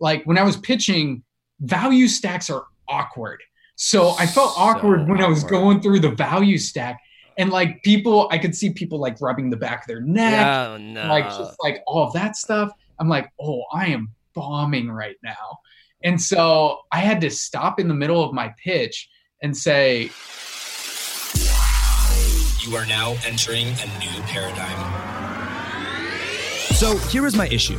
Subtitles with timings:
[0.00, 1.22] like when I was pitching,
[1.60, 3.40] value stacks are awkward.
[3.76, 7.00] So I felt So awkward when I was going through the value stack.
[7.36, 10.76] And like people, I could see people like rubbing the back of their neck, Oh
[10.76, 11.06] no.
[11.06, 12.72] like just like all of that stuff.
[12.98, 15.58] I'm like, oh, I am bombing right now.
[16.02, 19.08] And so I had to stop in the middle of my pitch
[19.42, 20.10] and say,
[22.60, 24.76] You are now entering a new paradigm.
[26.74, 27.78] So here is my issue.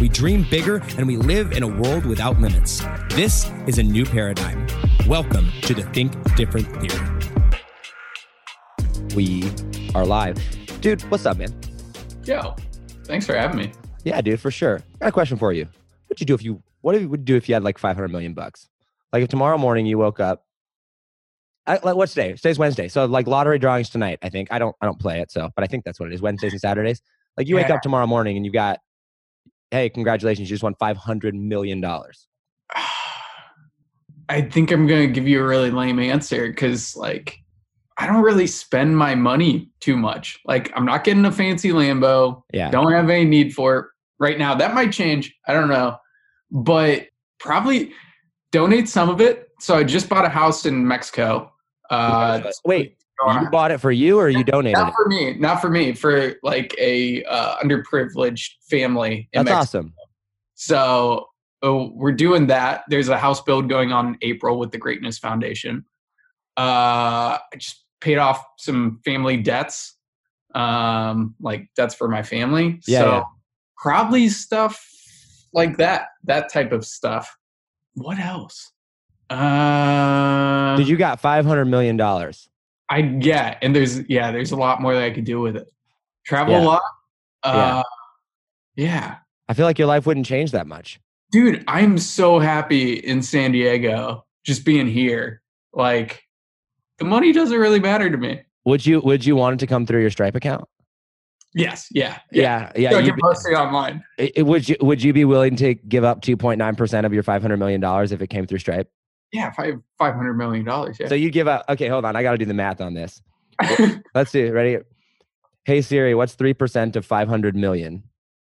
[0.00, 2.82] we dream bigger, and we live in a world without limits.
[3.10, 4.66] This is a new paradigm.
[5.06, 7.06] Welcome to the Think Different Theory.
[9.14, 9.50] We
[9.94, 10.38] are live.
[10.80, 11.54] Dude, what's up, man?
[12.24, 12.54] yo,
[13.04, 13.72] thanks for having me.
[14.04, 14.80] Yeah, dude, for sure.
[15.00, 15.66] Got a question for you.
[16.06, 18.34] What'd you do if you what would you do if you had like 500 million
[18.34, 18.68] bucks?
[19.12, 20.44] Like if tomorrow morning you woke up
[21.66, 22.34] I, like what's today?
[22.34, 22.88] Today's Wednesday.
[22.88, 24.48] So like lottery drawings tonight, I think.
[24.50, 26.20] I don't I don't play it, so but I think that's what it is.
[26.20, 27.00] Wednesdays and Saturdays.
[27.38, 28.80] Like you wake up tomorrow morning and you got
[29.74, 32.26] hey, congratulations, you just won 500 million dollars.
[34.28, 37.38] I think I'm going to give you a really lame answer because, like,
[37.98, 40.40] I don't really spend my money too much.
[40.46, 42.42] Like, I'm not getting a fancy Lambo.
[42.52, 42.70] Yeah.
[42.70, 43.86] Don't have any need for it
[44.18, 44.54] right now.
[44.54, 45.36] That might change.
[45.46, 45.98] I don't know.
[46.50, 47.08] But
[47.38, 47.92] probably
[48.50, 49.48] donate some of it.
[49.60, 51.52] So I just bought a house in Mexico.
[51.90, 55.70] Uh, Wait, you bought it for you or you donated not for me, not for
[55.70, 59.28] me, for like a uh, underprivileged family.
[59.32, 59.78] In That's Mexico.
[59.78, 59.94] awesome.
[60.54, 61.26] So
[61.62, 62.84] oh, we're doing that.
[62.88, 65.84] There's a house build going on in April with the Greatness Foundation.
[66.56, 69.96] Uh, I just paid off some family debts,
[70.54, 72.80] um, like debts for my family.
[72.86, 73.22] Yeah, so yeah.
[73.78, 74.84] probably stuff
[75.52, 77.36] like that, that type of stuff.
[77.94, 78.72] What else?
[79.30, 82.48] Uh, Did you got 500 million dollars?
[82.88, 85.66] I yeah, and there's yeah, there's a lot more that I could do with it.
[86.26, 86.82] Travel a lot.
[87.44, 87.50] Yeah.
[87.50, 87.82] Uh,
[88.76, 89.16] yeah.
[89.48, 90.98] I feel like your life wouldn't change that much.
[91.30, 95.42] dude i'm so happy in san diego just being here
[95.74, 96.22] like
[96.98, 99.84] the money doesn't really matter to me Would you would you want it to come
[99.86, 100.64] through your Stripe account?
[101.54, 102.90] yes yeah Yeah, yeah.
[102.90, 105.24] so i you'd can be- post it online I- I- would you would you be
[105.24, 108.90] willing to give up 2.9% of your 500 million dollars if it came through Stripe?
[109.34, 112.14] Yeah five 500 million dollars yeah So you give up Okay, hold on.
[112.16, 113.20] I got to do the math on this.
[114.14, 114.48] Let's see.
[114.48, 114.78] Ready?
[115.64, 118.02] Hey Siri, what's 3% of 500 million?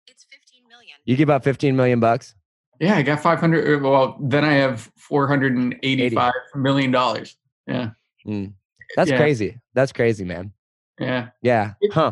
[0.08, 0.96] It's 15 million.
[1.06, 2.36] You give up 15 million bucks?
[2.80, 7.36] yeah i got 500 well then i have 485 million dollars
[7.68, 7.90] yeah
[8.28, 8.54] Mm.
[8.96, 9.18] That's Yeah.
[9.18, 9.58] crazy.
[9.74, 10.52] That's crazy, man.
[11.00, 11.74] yeah Yeah.
[11.92, 12.12] Huh.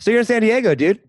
[0.00, 1.00] So you're in San Diego, dude.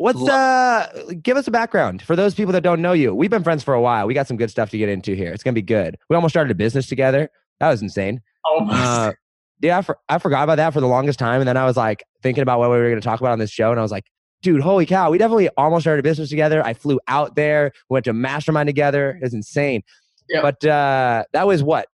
[0.00, 3.14] What's uh give us a background for those people that don't know you.
[3.14, 4.06] We've been friends for a while.
[4.06, 5.30] We got some good stuff to get into here.
[5.30, 5.98] It's gonna be good.
[6.08, 7.28] We almost started a business together.
[7.58, 8.22] That was insane.
[8.46, 9.12] almost Uh,
[9.60, 11.42] yeah, I, for, I forgot about that for the longest time.
[11.42, 13.38] And then I was like thinking about what we were going to talk about on
[13.38, 13.70] this show.
[13.70, 14.06] And I was like,
[14.40, 16.64] dude, holy cow, we definitely almost started a business together.
[16.64, 19.18] I flew out there, we went to mastermind together.
[19.20, 19.82] It was insane.
[20.30, 20.40] Yeah.
[20.40, 21.88] But uh, that was what?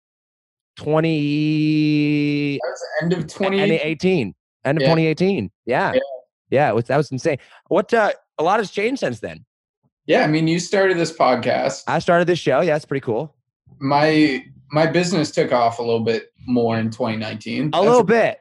[0.77, 4.35] 20, That was the end of end 20 of 18,
[4.65, 4.87] end of Yeah.
[4.87, 5.51] 2018.
[5.65, 5.93] Yeah.
[5.95, 6.01] Yeah.
[6.51, 6.73] Yeah.
[6.73, 7.39] was, that was insane.
[7.69, 9.45] What, uh, a lot has changed since then.
[10.07, 12.61] yeah i mean you started this podcast I started this show.
[12.61, 13.35] Yeah, it's pretty cool.
[13.81, 18.41] my my business took off a little bit more in 2019 A That's- little bit.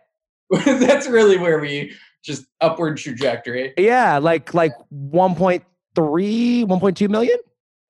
[0.66, 1.94] that's really where we
[2.24, 3.74] just upward trajectory.
[3.78, 4.18] Yeah.
[4.20, 5.64] Like, like 1.3,
[5.96, 7.38] 1.2 million?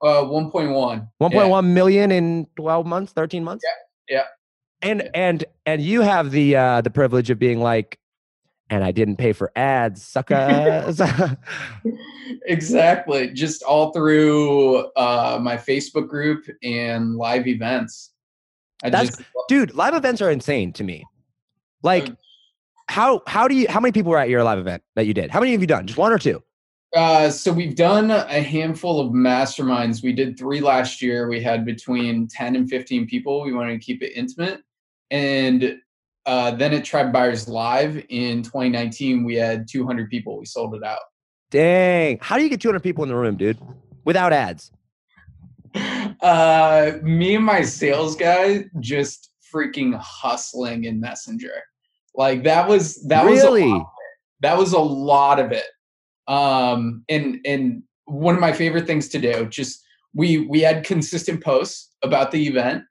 [0.02, 1.08] Uh, 1.1.
[1.22, 3.66] 1.1 million in 12 months 13 months
[4.10, 4.24] yeah.
[4.82, 5.10] and Yeah.
[5.14, 7.98] and and you have the uh the privilege of being like
[8.70, 11.00] and i didn't pay for ads suckers
[12.46, 13.30] exactly.
[13.32, 18.12] Just all through uh, my Facebook group and live events.
[18.84, 21.06] I That's- just dude live events are insane to me
[21.84, 22.10] like
[22.88, 25.30] how how do you how many people were at your live event that you did
[25.32, 26.44] how many have you done just one or two
[26.96, 30.02] Uh, so we've done a handful of masterminds.
[30.02, 31.28] We did three last year.
[31.28, 33.44] We had between 10 and 15 people.
[33.44, 34.62] We wanted to keep it intimate.
[35.12, 35.78] And
[36.26, 40.40] uh, then at Tribe Buyers Live in 2019, we had 200 people.
[40.40, 41.00] We sold it out.
[41.52, 42.18] dang.
[42.22, 43.58] How do you get 200 people in the room dude?
[44.04, 44.72] Without ads.
[46.22, 51.62] Uh, me and my sales guy just freaking hustling in Messenger.
[52.16, 53.66] Like that was that was a really?
[53.66, 53.92] lot
[54.42, 55.66] that was a lot of it.
[56.28, 59.84] Um and and one of my favorite things to do just
[60.14, 62.84] we we had consistent posts about the event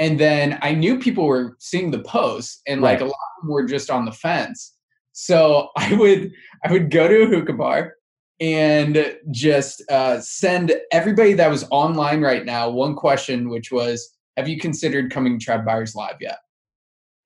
[0.00, 3.02] and then i knew people were seeing the posts and like Right.
[3.02, 4.74] a lot of them were just on the fence
[5.12, 6.32] so i would
[6.64, 7.94] i would go to a hookah bar
[8.40, 14.48] and just uh, send everybody that was online right now one question which was have
[14.48, 16.38] you considered coming to tribe buyers live yet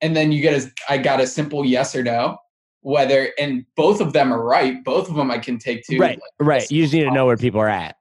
[0.01, 2.37] and then you get a i got a simple yes or no
[2.81, 6.19] whether and both of them are right both of them i can take to right,
[6.21, 6.71] like, right.
[6.71, 7.95] You just need to know where people are at.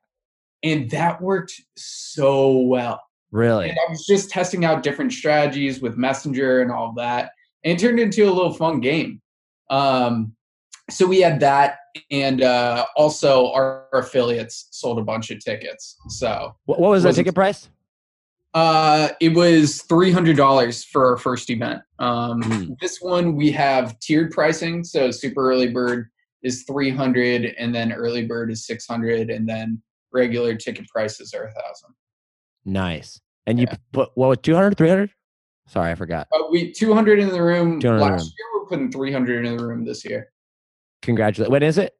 [0.63, 2.99] and that worked so well
[3.33, 3.67] Really?
[3.69, 7.31] and I was just testing out different strategies with Messenger and all that.
[7.63, 9.21] And it turned into a little fun game.
[9.69, 10.35] Um,
[10.89, 11.77] so we had that,
[12.11, 15.95] and uh, also our affiliates sold a bunch of tickets.
[16.09, 17.69] So What, what was the ticket price?
[18.53, 21.81] uh, it was three hundred dollars for our first event.
[21.99, 22.73] Um, Hmm.
[22.79, 26.09] This one we have tiered pricing, so super early bird
[26.43, 29.81] is three hundred, and then early bird is six hundred, and then
[30.11, 31.95] regular ticket prices are a thousand.
[32.65, 33.19] Nice.
[33.45, 35.09] And you put what was 200, 300?
[35.67, 36.27] Sorry, I forgot.
[36.33, 38.31] Uh, we 200 in the room 200 in the last room.
[38.37, 38.47] year.
[38.61, 40.29] We're putting 300 in the room this year.
[41.01, 41.51] Congratulations.
[41.51, 41.93] When is it?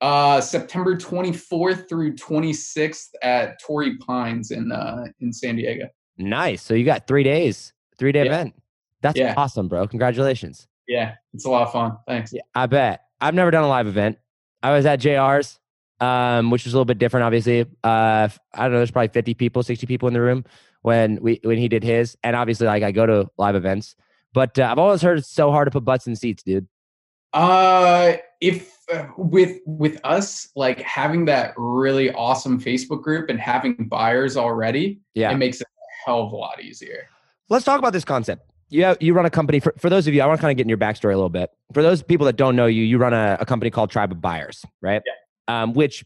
[0.00, 5.88] Uh, September 24th through 26th at Torrey Pines in uh, in San Diego.
[6.16, 6.62] Nice.
[6.62, 8.26] So you got three days, three day Yeah.
[8.26, 8.54] event.
[9.02, 9.34] That's Yeah.
[9.36, 9.86] awesome, bro.
[9.86, 10.66] Congratulations.
[10.88, 11.96] Yeah, it's a lot of fun.
[12.08, 12.32] Thanks.
[12.32, 13.02] Yeah, I bet.
[13.20, 14.18] I've never done a live event.
[14.62, 15.58] I was at JR's,
[16.00, 17.62] um, which was a little bit different, obviously.
[17.84, 20.44] Uh, I don't know, there's probably 50 people, 60 people in the room
[20.82, 22.16] when we when he did his.
[22.22, 23.96] And obviously, like I go to live events.
[24.32, 26.66] But uh, I've always heard it's so hard to put butts in seats, dude.
[27.32, 33.74] Uh, if uh, with with us like having that really awesome Facebook group and having
[33.88, 35.30] buyers already, Yeah.
[35.30, 37.08] it makes it a hell of a lot easier.
[37.48, 38.42] Let's talk about this concept.
[38.68, 40.22] You have, you run a company for, for those of you.
[40.22, 41.50] I want to kind of get in your backstory a little bit.
[41.72, 44.20] For those people that don't know you, you run a, a company called Tribe of
[44.20, 45.02] Buyers, right?
[45.48, 46.04] Um, which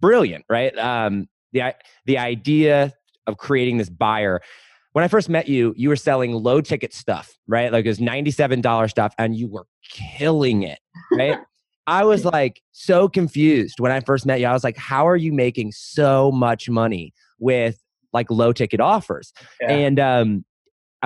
[0.00, 0.76] brilliant, right?
[0.78, 1.74] Um, the
[2.04, 2.92] the idea
[3.26, 4.40] of creating this buyer.
[4.92, 7.70] When I first met you, you were selling low ticket stuff, right?
[7.70, 10.78] Like it was ninety seven dollar stuff, and you were killing it,
[11.12, 11.38] right?
[11.86, 14.46] I was like so confused when I first met you.
[14.46, 17.80] I was like, how are you making so much money with
[18.12, 19.32] like low ticket offers?
[19.60, 19.70] Yeah.
[19.70, 20.44] And um,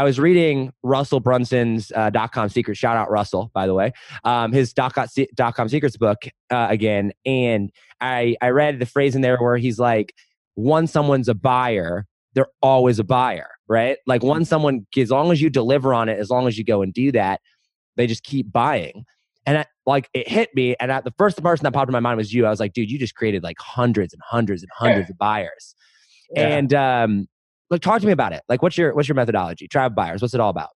[0.00, 2.80] I was reading Russell Brunson's uh, dot com secrets.
[2.80, 3.92] Shout out Russell, by the way.
[4.24, 6.16] Um, his dot com, dot com secrets book
[6.50, 7.70] uh, again, and
[8.00, 10.14] I I read the phrase in there where he's like,
[10.56, 13.98] once someone's a buyer, they're always a buyer, right?
[14.06, 16.80] Like once someone, as long as you deliver on it, as long as you go
[16.80, 17.42] and do that,
[17.96, 19.04] they just keep buying.
[19.44, 22.00] And I, like it hit me, and I, the first person that popped in my
[22.00, 22.46] mind was you.
[22.46, 25.74] I was like, dude, you just created like hundreds and hundreds and hundreds of buyers.
[26.32, 26.46] Yeah.
[26.46, 27.28] And um,
[27.70, 28.42] like, talk to me about it.
[28.48, 29.68] Like, what's your what's your methodology?
[29.68, 30.22] Tribe buyers.
[30.22, 30.70] What's it all about?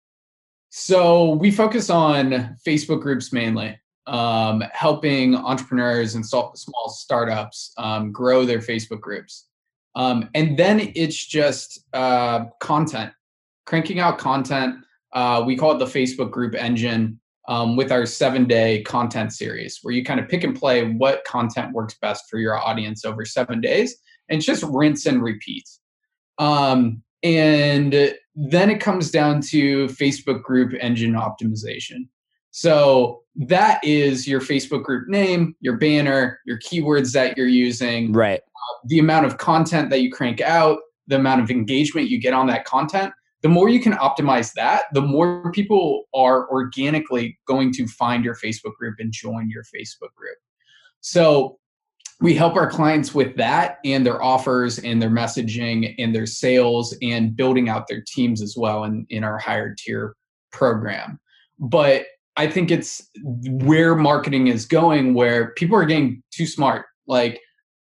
[0.70, 3.78] So we focus on Facebook groups mainly,
[4.08, 6.56] um, helping entrepreneurs and small
[6.90, 9.48] startups um, grow their Facebook groups.
[9.96, 13.12] Um, and then it's just uh, content,
[13.66, 14.76] cranking out content.
[15.12, 19.80] Uh, we call it the Facebook group engine um, with our seven day content series,
[19.82, 23.26] where you kind of pick and play what content works best for your audience over
[23.26, 23.98] seven days
[24.30, 25.68] and just rinse and repeat.
[26.42, 27.94] Um, and
[28.36, 32.08] then it comes down to Facebook group engine optimization.
[32.50, 38.42] So that is your Facebook group name, your banner, your keywords that you're using, Right.
[38.86, 42.48] the amount of content that you crank out, the amount of engagement you get on
[42.48, 43.14] that content.
[43.44, 48.36] The more you can optimize that, the more people are organically going to find your
[48.36, 50.38] Facebook group and join your Facebook group.
[51.02, 51.60] So
[52.22, 56.96] we help our clients with that and their offers and their messaging and their sales
[57.02, 60.16] and building out their teams as well in, in our higher tier
[60.52, 61.20] program.
[61.60, 62.06] But
[62.38, 66.86] I think it's where marketing is going, where people are getting too smart.
[67.08, 67.42] Like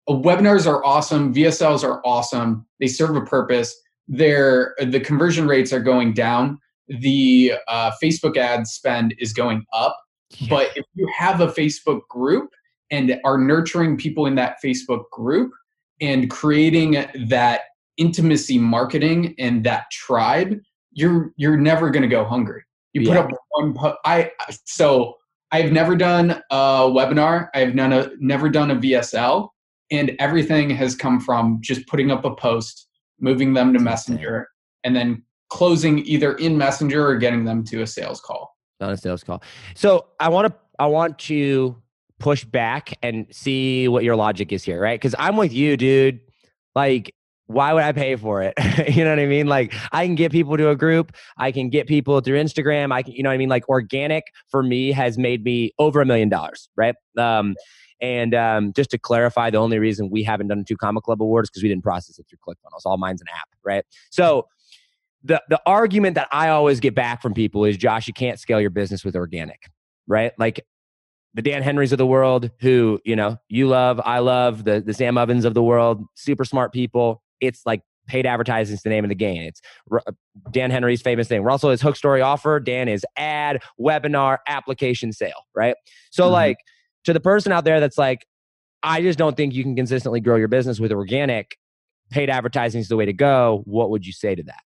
[0.07, 3.75] uh, webinars are awesome, VSLs are awesome, they serve a purpose.
[4.07, 6.59] Their the conversion rates are going down.
[6.87, 9.97] The uh, Facebook ad spend is going up.
[10.49, 12.49] But if you have a Facebook group
[12.91, 15.51] and are nurturing people in that Facebook group
[16.01, 17.61] and creating that
[17.97, 20.59] intimacy marketing and that tribe,
[20.91, 22.63] you're you're never going to go hungry.
[22.93, 23.21] You put Yeah.
[23.21, 24.31] up one po- I
[24.65, 25.15] so
[25.51, 26.55] I've never done a
[26.89, 27.49] webinar.
[27.53, 29.49] I've done a, never done a VSL,
[29.91, 32.87] and everything has come from just putting up a post,
[33.19, 34.49] moving them to Messenger,
[34.83, 38.57] and then closing either in Messenger or getting them to a sales call.
[38.81, 39.41] Not a sales call.
[39.75, 41.75] So I want to I want to
[42.19, 44.99] push back and see what your logic is here, right?
[44.99, 46.19] Because I'm with you, dude.
[46.75, 47.13] Like,
[47.45, 48.53] why would I pay for it?
[48.93, 49.47] you know what I mean?
[49.47, 51.13] Like, I can get people to a group.
[51.37, 52.91] I can get people through Instagram.
[52.91, 53.49] I can, you know what I mean?
[53.49, 56.95] Like, organic for me has made me over a million dollars, right?
[57.17, 57.55] Um,
[58.01, 61.49] And um, just to clarify, the only reason we haven't done two Comma Club awards
[61.49, 62.81] because we didn't process it through ClickFunnels.
[62.85, 63.83] All mine's an app, right?
[64.11, 64.47] So
[65.23, 68.61] the the argument that I always get back from people is, Josh, you can't scale
[68.61, 69.69] your business with organic,
[70.05, 70.31] right?
[70.37, 70.63] Like
[71.37, 74.93] the Dan Henrys of the world, who you know you love, I love, the the
[74.93, 77.21] Sam Ovens of the world, super smart people.
[77.39, 79.43] It's like paid advertising is the name of the game.
[79.43, 79.61] It's
[80.49, 81.43] Dan Henry's famous thing.
[81.43, 82.59] Russell is hook story offer.
[82.59, 85.75] Dan is ad, webinar, application sale, right?
[86.09, 86.33] So mm-hmm.
[86.33, 86.57] like
[87.03, 88.25] to the person out there that's like,
[88.81, 91.55] I just don't think you can consistently grow your business with organic.
[92.09, 93.61] Paid advertising is the way to go.
[93.65, 94.61] What would you say to that?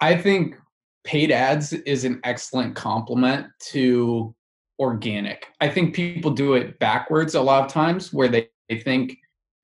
[0.00, 0.56] I think
[1.04, 4.34] paid ads is an excellent complement to
[4.78, 5.46] organic.
[5.60, 9.16] I think people do it backwards a lot of times where they, they think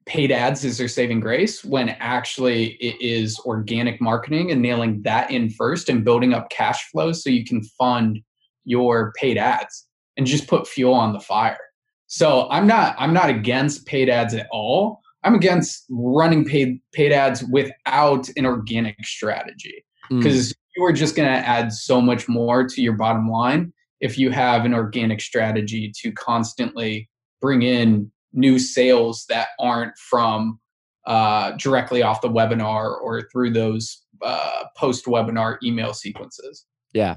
[0.06, 5.30] paid ads is their saving grace when actually it is organic marketing and nailing that
[5.30, 8.18] in first and building up cash flow so you can fund
[8.64, 9.86] your paid ads
[10.16, 11.58] and just put fuel on the fire.
[12.06, 15.00] So I'm not I'm not against paid ads at all.
[15.24, 20.56] I'm against running paid paid ads without an organic strategy because mm.
[20.74, 24.30] you are just going to add so much more to your bottom line if you
[24.30, 27.08] have an organic strategy to constantly
[27.40, 30.58] bring in new sales that aren't from
[31.06, 36.66] uh, directly off the webinar or through those uh, post webinar email sequences.
[36.92, 37.16] Yeah.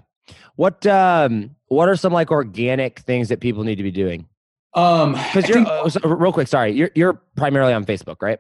[0.56, 4.28] What um what are some like organic things that people need to be doing?
[4.74, 8.40] Um because you're uh, real quick, sorry, you're you're primarily on Facebook, right?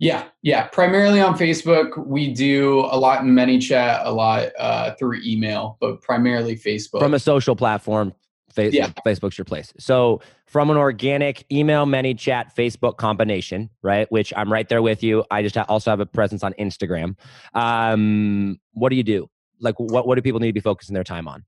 [0.00, 2.06] Yeah, yeah, primarily on Facebook.
[2.06, 7.00] We do a lot in ManyChat, a lot uh, through email, but primarily Facebook.
[7.00, 8.14] From a social platform,
[8.54, 8.92] Facebook, yeah.
[9.06, 9.74] Facebook's your place.
[9.78, 14.10] So from an organic email, ManyChat, Facebook combination, right?
[14.10, 15.22] Which I'm right there with you.
[15.30, 17.16] I just also have a presence on Instagram.
[17.52, 19.28] Um, what do you do?
[19.60, 21.44] Like, what what do people need to be focusing their time on?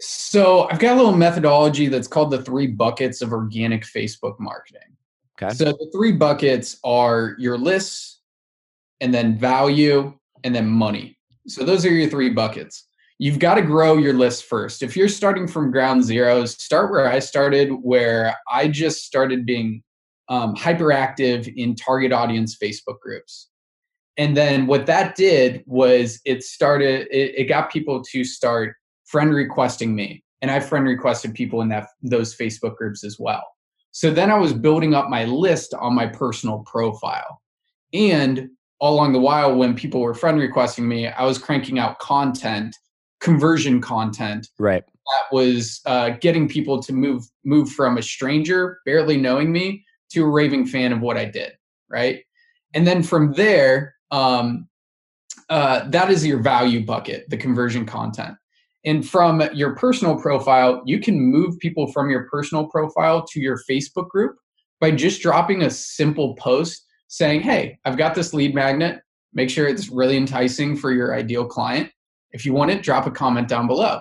[0.00, 4.91] So I've got a little methodology that's called the three buckets of organic Facebook marketing.
[5.42, 5.54] Okay.
[5.54, 8.20] So the three buckets are your lists,
[9.00, 11.18] and then value, and then money.
[11.48, 12.86] So those are your three buckets
[13.22, 14.82] you've got to grow your list first.
[14.82, 19.84] If you're starting from ground zero, start where I started, where I just started being
[20.28, 23.48] um, hyperactive in target audience Facebook groups.
[24.16, 29.32] And then what that did was it started, it, it got people to start friend
[29.32, 30.24] requesting me.
[30.40, 33.44] And I friend requested people in that those Facebook groups as well.
[33.92, 37.40] So then I was building up my list on my personal profile.
[37.92, 38.48] And
[38.80, 42.76] all along the while, when people were friend requesting me, I was cranking out content
[43.20, 49.16] conversion content right that was uh, getting people to move move from a stranger barely
[49.16, 51.52] knowing me to a raving fan of what I did,
[51.88, 52.22] right?
[52.74, 54.68] And then from there, um,
[55.48, 58.36] uh, that is your value bucket, the conversion content.
[58.84, 63.58] And from your personal profile, you can move people from your personal profile to your
[63.70, 64.36] Facebook group
[64.80, 69.02] by just dropping a simple post saying, Hey, I've got this lead magnet.
[69.32, 71.90] Make sure it's really enticing for your ideal client.
[72.32, 74.00] If you want it, drop a comment down below.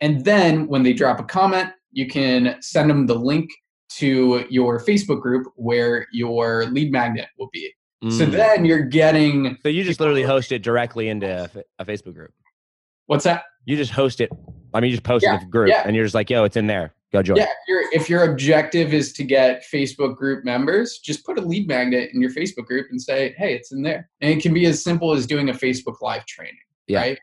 [0.00, 3.50] And then when they drop a comment, you can send them the link
[3.88, 7.72] to your Facebook group where your lead magnet will be.
[8.04, 8.12] Mm.
[8.12, 9.56] So then you're getting.
[9.62, 12.32] So you just literally host it directly into a, Facebook group.
[13.06, 13.44] What's that?
[13.64, 14.30] You just host it.
[14.74, 15.82] I mean, you just post yeah, it in the group, yeah.
[15.86, 16.94] and you're just like, "Yo, it's in there.
[17.12, 17.44] Go join." Yeah.
[17.44, 21.66] If, your if your objective is to get Facebook group members, just put a lead
[21.66, 24.66] magnet in your Facebook group and say, "Hey, it's in there." And it can be
[24.66, 26.58] as simple as doing a Facebook live training.
[26.86, 27.00] Yeah.
[27.00, 27.18] Right.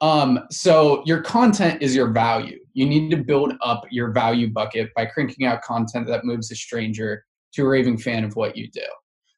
[0.00, 2.58] Um, so your content is your value.
[2.74, 6.56] You need to build up your value bucket by cranking out content that moves a
[6.56, 8.84] stranger to a raving fan of what you do.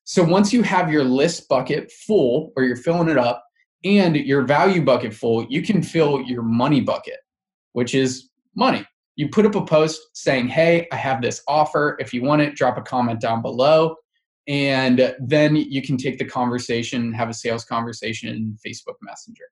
[0.04, 3.45] So once you have your list bucket full or you're filling it up
[3.86, 7.18] and your value bucket full, you can fill your money bucket,
[7.72, 8.84] which is money.
[9.14, 11.96] You put up a post saying, Hey, I have this offer.
[12.00, 13.96] If you want it, drop a comment down below.
[14.48, 19.44] And then you can take the conversation, have a sales conversation in Facebook Messenger.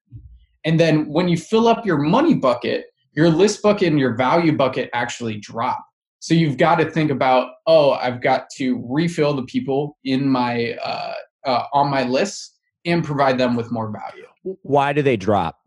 [0.64, 4.56] And then when you fill up your money bucket, your list bucket and your value
[4.56, 5.84] bucket actually drop.
[6.20, 10.72] So you've got to think about, oh, I've got to refill the people in my
[10.82, 11.14] uh,
[11.44, 12.53] uh, on my list
[12.84, 14.26] and provide them with more value.
[14.62, 15.60] Why do they drop?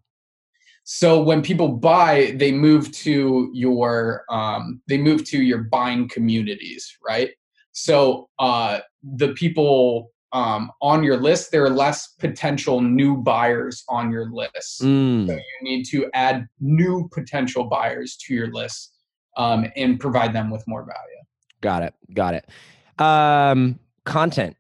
[0.84, 6.98] So when people buy, they move to your um, they move to your buying communities,
[7.06, 7.32] right?
[7.74, 14.12] So uh, the people um, on your list, there are less potential new buyers on
[14.12, 14.82] your list.
[14.82, 15.28] Mm.
[15.28, 18.94] So you need to add new potential buyers to your list
[19.36, 21.22] um, and provide them with more value.
[21.62, 21.94] Got it.
[22.14, 23.02] Got it.
[23.02, 24.56] Um, content.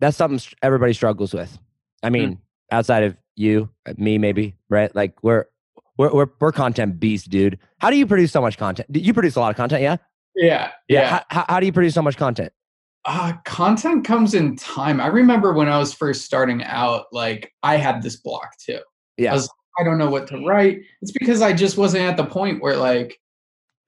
[0.00, 1.58] That's something everybody struggles with.
[2.02, 2.12] I hmm.
[2.12, 2.38] mean, mm.
[2.72, 4.94] outside of you, uh, me, maybe, right?
[4.94, 5.46] Like we're,
[5.96, 7.58] we're, we're, we're content beasts, dude.
[7.78, 8.88] How do you produce so much content?
[8.90, 9.96] You produce a lot of content, yeah?
[10.34, 10.70] Yeah.
[10.88, 11.00] Yeah.
[11.00, 11.22] Yeah.
[11.30, 12.52] How, how do you produce so much content?
[13.04, 15.00] Uh, content comes in time.
[15.00, 18.80] I remember when I was first starting out, like I had this block too.
[19.16, 19.32] Yeah.
[19.32, 20.80] I was I don't know what to write.
[21.00, 23.18] It's because I just wasn't at the point where like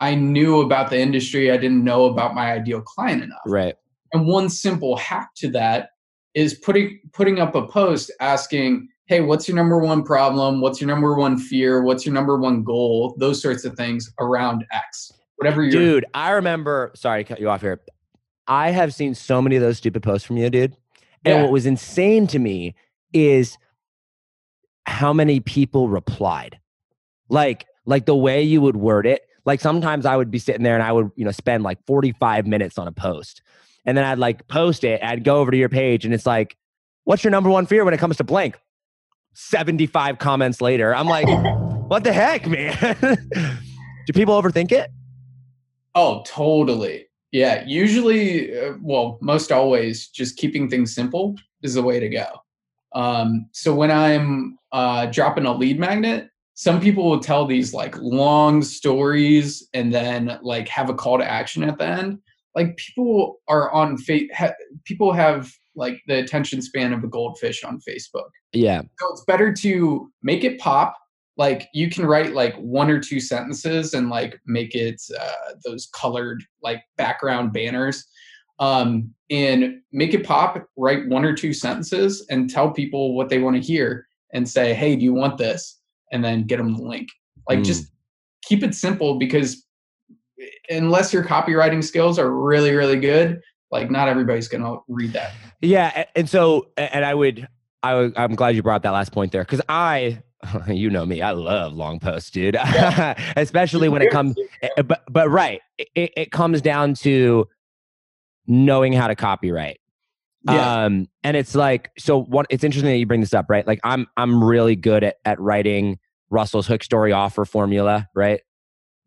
[0.01, 1.51] I knew about the industry.
[1.51, 3.41] I didn't know about my ideal client enough.
[3.47, 3.75] Right.
[4.13, 5.91] And one simple hack to that
[6.35, 10.61] is putting putting up a post asking, "Hey, what's your number one problem?
[10.61, 11.83] What's your number one fear?
[11.83, 15.13] What's your number one goal?" Those sorts of things around X.
[15.37, 17.81] Whatever you're Dude, I remember, sorry to cut you off here.
[18.47, 20.77] I have seen so many of those stupid posts from you, dude.
[21.25, 21.43] And Yeah.
[21.43, 22.75] what was insane to me
[23.13, 23.57] is
[24.87, 26.59] how many people replied.
[27.29, 29.23] Like, like the way you would word it.
[29.45, 32.47] Like sometimes I would be sitting there and I would, you know, spend like 45
[32.47, 33.42] minutes on a post.
[33.85, 36.57] And then I'd like post it, I'd go over to your page and it's like,
[37.05, 38.59] what's your number one fear when it comes to blank?
[39.35, 40.95] 75 comments later.
[40.95, 41.27] I'm like,
[41.89, 42.77] what the heck, man?
[44.07, 44.91] Do people overthink it?
[45.95, 47.07] Oh, totally.
[47.33, 47.65] Yeah.
[47.67, 52.27] Usually, uh, well, most always, just keeping things simple is the way to go.
[52.95, 57.97] Um, so when I'm uh, dropping a lead magnet, some people will tell these like
[57.99, 62.19] long stories and then like have a call to action at the end.
[62.55, 64.53] Like people are on fa- ha-
[64.85, 68.29] people have like the attention span of a goldfish on Facebook.
[68.53, 68.83] Yeah.
[68.99, 70.97] So it's better to make it pop.
[71.39, 75.89] Like you can write like one or two sentences and like make it uh, those
[75.95, 78.05] colored like background banners,
[78.59, 80.63] um, and make it pop.
[80.77, 84.75] Write one or two sentences and tell people what they want to hear, and say,
[84.75, 85.81] "Hey, do you want this?"
[86.13, 87.09] And then get them the link.
[87.49, 87.65] Like Mm.
[87.65, 87.87] just
[88.45, 89.67] keep it simple because
[90.71, 95.33] unless your copywriting skills are really really good, like not everybody's gonna read that.
[95.61, 97.49] Yeah, and so and I would
[97.83, 100.23] I would, I'm glad you brought that last point there cuz I
[100.69, 102.57] you know me, I love long posts, dude.
[103.37, 107.49] Especially when it comes eh, but but right, it, it comes down to
[108.47, 109.77] knowing how to copywrite.
[110.45, 110.85] Yeah.
[110.85, 113.67] Um and it's like so what it's interesting that you bring this up, right?
[113.67, 115.99] Like I'm I'm really good at at writing
[116.31, 118.41] Russell's hook story offer formula, right?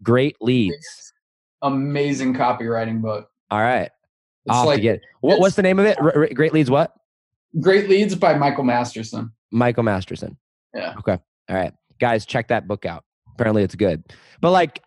[0.03, 1.04] Great leads.
[1.65, 3.29] Amazing copywriting book.
[3.51, 3.89] All right.
[4.45, 5.99] It's I'll like get what, what's the name of it?
[5.99, 6.93] R- R- Great leads what?
[7.59, 9.31] Great Leads by Michael Masterson.
[9.51, 10.37] Michael Masterson.
[10.73, 10.93] Yeah.
[10.99, 11.17] Okay.
[11.49, 11.73] All right.
[11.99, 13.03] Guys, check that book out.
[13.33, 14.03] Apparently it's good.
[14.41, 14.81] But like,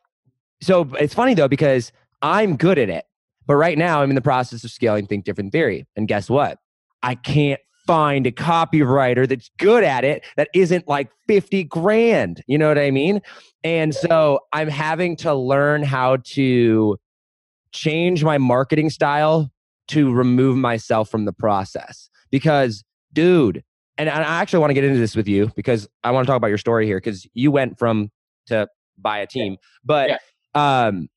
[0.61, 3.05] so it's funny though, because I'm good at it.
[3.47, 5.87] But right now I'm in the process of scaling Think Different Theory.
[5.97, 6.59] And guess what?
[7.03, 12.45] I can't find a copywriter that's good at it that isn't like 50 grand.
[12.47, 13.23] You know what I mean?
[13.65, 16.99] And so I'm having to learn how to
[17.73, 19.51] change my marketing style
[19.89, 22.11] to remove myself from the process.
[22.31, 23.65] Because, dude,
[23.97, 26.37] and I actually want to get into this with you because I want to talk
[26.37, 28.11] about your story here because you went from
[28.49, 30.21] to buy a team, but
[30.55, 31.09] um,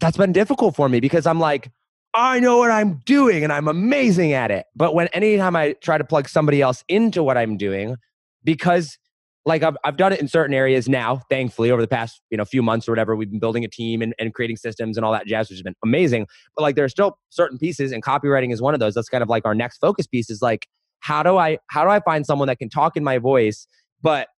[0.00, 1.70] that's been difficult for me because I'm like,
[2.14, 4.66] I know what I'm doing and I'm amazing at it.
[4.76, 7.96] But when anytime I try to plug somebody else into what I'm doing,
[8.44, 8.98] because
[9.44, 12.44] like I've, I've done it in certain areas now, thankfully, over the past you know
[12.44, 15.12] few months or whatever, we've been building a team and, and creating systems and all
[15.12, 16.26] that jazz, which has been amazing.
[16.56, 18.94] But like there are still certain pieces, and copywriting is one of those.
[18.94, 20.66] That's kind of like our next focus piece is like
[21.00, 23.66] how do I how do I find someone that can talk in my voice,
[24.00, 24.28] but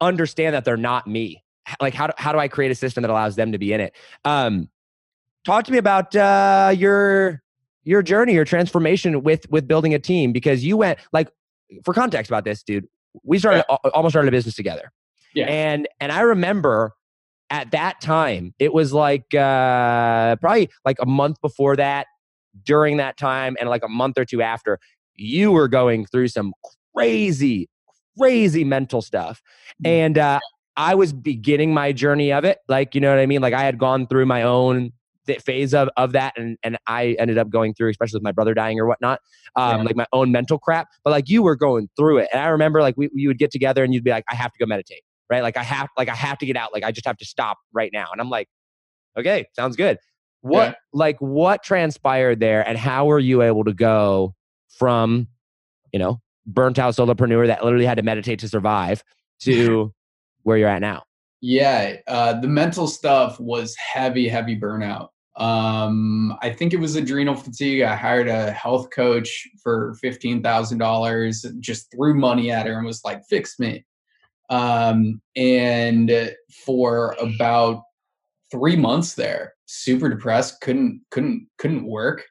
[0.00, 1.44] understand that they're not me?
[1.80, 3.80] Like how do, how do I create a system that allows them to be in
[3.80, 3.94] it?
[4.24, 4.68] Um,
[5.44, 7.42] talk to me about uh, your
[7.84, 11.28] your journey, your transformation with with building a team because you went like
[11.84, 12.86] for context about this, dude.
[13.24, 14.92] We started al- almost started a business together.
[15.34, 15.46] Yeah.
[15.46, 16.92] And and I remember
[17.50, 22.06] at that time, it was like uh probably like a month before that,
[22.64, 24.78] during that time, and like a month or two after,
[25.14, 26.52] you were going through some
[26.94, 27.68] crazy,
[28.18, 29.42] crazy mental stuff.
[29.84, 30.40] And uh
[30.76, 32.58] I was beginning my journey of it.
[32.68, 33.42] Like, you know what I mean?
[33.42, 34.92] Like I had gone through my own
[35.26, 38.32] th- phase of, of that and, and I ended up going through, especially with my
[38.32, 39.20] brother dying or whatnot,
[39.56, 39.82] um, Yeah.
[39.84, 40.88] like my own mental crap.
[41.04, 42.28] But like you were going through it.
[42.32, 44.52] And I remember like we, you would get together and you'd be like, I have
[44.52, 45.42] to go meditate, right?
[45.42, 46.72] Like I have, like I have to get out.
[46.72, 48.06] Like I just have to stop right now.
[48.12, 48.48] And I'm like,
[49.18, 49.98] okay, sounds good.
[50.42, 50.74] What, Yeah.
[50.92, 54.34] like what transpired there and how were you able to go
[54.78, 55.28] from,
[55.92, 59.04] you know, burnt out solopreneur that literally had to meditate to survive
[59.40, 59.92] to
[60.44, 61.02] where you're at now?
[61.40, 65.08] Yeah, uh, the mental stuff was heavy, heavy burnout.
[65.36, 67.82] Um, I think it was adrenal fatigue.
[67.82, 72.84] I hired a health coach for fifteen thousand dollars, just threw money at her and
[72.86, 73.84] was like, "Fix me."
[74.50, 76.34] Um, and
[76.66, 77.84] for about
[78.50, 82.24] three months there, super depressed, couldn't couldn't couldn't work.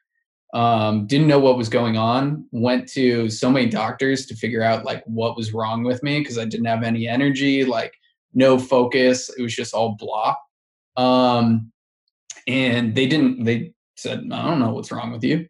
[0.54, 2.46] Um, didn't know what was going on.
[2.52, 6.38] Went to so many doctors to figure out like what was wrong with me because
[6.38, 7.64] I didn't have any energy.
[7.64, 7.94] Like
[8.34, 9.30] no focus.
[9.36, 10.34] It was just all blah.
[10.96, 11.72] Um,
[12.46, 13.44] and they didn't.
[13.44, 15.46] They said, "I don't know what's wrong with you."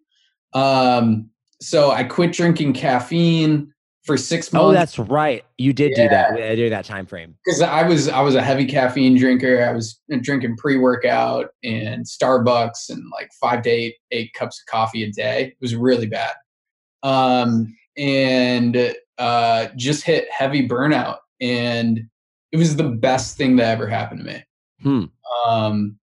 [0.53, 4.65] Um, so I quit drinking caffeine for six months.
[4.65, 5.45] Oh, that's right.
[5.59, 7.37] You did do that uh, during that time frame.
[7.45, 9.63] Because I was I was a heavy caffeine drinker.
[9.63, 14.71] I was drinking pre workout and Starbucks and like five to eight eight cups of
[14.71, 15.49] coffee a day.
[15.49, 16.33] It was really bad.
[17.03, 22.01] Um, and uh, just hit heavy burnout, and
[22.53, 24.45] it was the best thing that ever happened to me.
[24.83, 25.05] Hmm.
[25.47, 25.99] Um,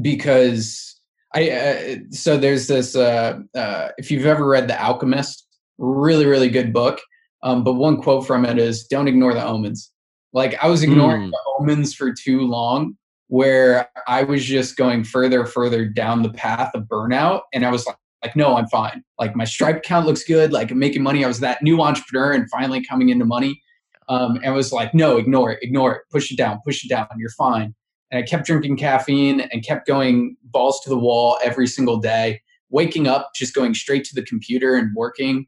[0.00, 1.00] because
[1.34, 5.46] I uh, so there's this uh, uh, if you've ever read The Alchemist,
[5.78, 7.00] really really good book.
[7.42, 9.90] Um, but one quote from it is, "Don't ignore the omens."
[10.32, 11.30] Like I was ignoring mm.
[11.30, 12.96] the omens for too long,
[13.28, 17.86] where I was just going further further down the path of burnout, and I was
[17.86, 19.04] like, like no, I'm fine.
[19.18, 20.52] Like my stripe count looks good.
[20.52, 21.24] Like I'm making money.
[21.24, 23.60] I was that new entrepreneur and finally coming into money.
[24.08, 27.06] Um, and was like, no, ignore it, ignore it, push it down, push it down.
[27.16, 27.74] You're fine.
[28.10, 32.42] And I kept drinking caffeine and kept going balls to the wall every single day,
[32.70, 35.46] waking up, just going straight to the computer and working.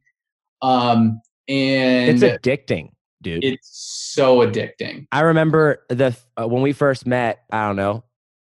[0.62, 2.90] Um, and it's addicting,
[3.22, 3.44] dude.
[3.44, 5.06] It's so addicting.
[5.12, 7.44] I remember the uh, when we first met.
[7.52, 8.04] I don't know,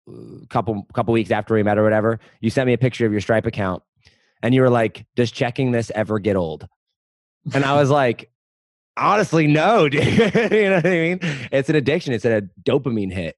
[0.08, 2.18] a couple couple weeks after we met or whatever.
[2.40, 3.82] You sent me a picture of your Stripe account,
[4.42, 6.66] and you were like, "Does checking this ever get old?"
[7.54, 8.30] And I was like,
[8.98, 10.04] "Honestly, no, dude.
[10.04, 10.10] you
[10.70, 11.20] know what I mean?
[11.52, 12.12] It's an addiction.
[12.12, 13.36] It's a dopamine hit."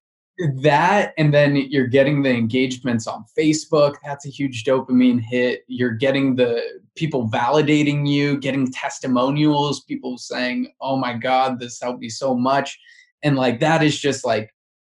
[0.62, 5.92] that and then you're getting the engagements on facebook that's a huge dopamine hit you're
[5.92, 6.62] getting the
[6.94, 12.78] people validating you getting testimonials people saying oh my god this helped me so much
[13.22, 14.50] and like that is just like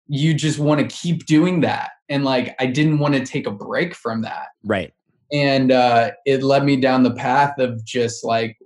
[0.08, 3.52] you just want to keep doing that and like i didn't want to take a
[3.52, 4.94] break from that right
[5.32, 8.58] and uh it led me down the path of just like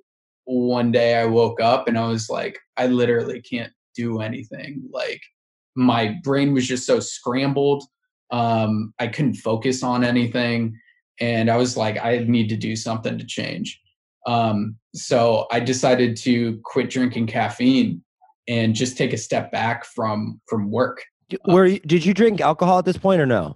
[0.48, 5.22] one day i woke up and i was like i literally can't do anything like
[5.78, 7.84] my brain was just so scrambled.
[8.32, 10.78] Um, I couldn't focus on anything.
[11.20, 13.80] And I was like, I need to do something to change.
[14.26, 18.04] Um, so I decided to quit drinking caffeine
[18.48, 21.04] and just take a step back from from work.
[21.48, 23.56] Were you, did you drink alcohol at this point or no?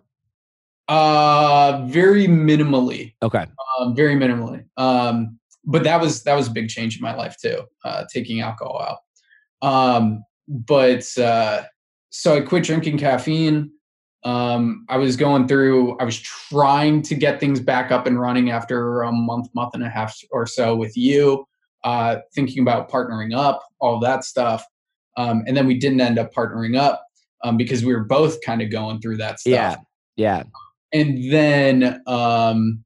[0.87, 3.13] Uh, very minimally.
[3.23, 3.45] Okay.
[3.79, 4.65] Um, very minimally.
[4.77, 7.63] Um, but that was that was a big change in my life too.
[7.83, 9.67] Uh, taking alcohol out.
[9.67, 11.63] Um, but uh,
[12.09, 13.71] so I quit drinking caffeine.
[14.23, 18.51] Um, I was going through, I was trying to get things back up and running
[18.51, 21.45] after a month, month and a half or so with you,
[21.83, 24.63] uh, thinking about partnering up, all that stuff.
[25.17, 27.03] Um, and then we didn't end up partnering up
[27.43, 29.51] um, because we were both kind of going through that stuff.
[29.51, 29.75] Yeah.
[30.17, 30.43] Yeah.
[30.93, 32.83] And then, um,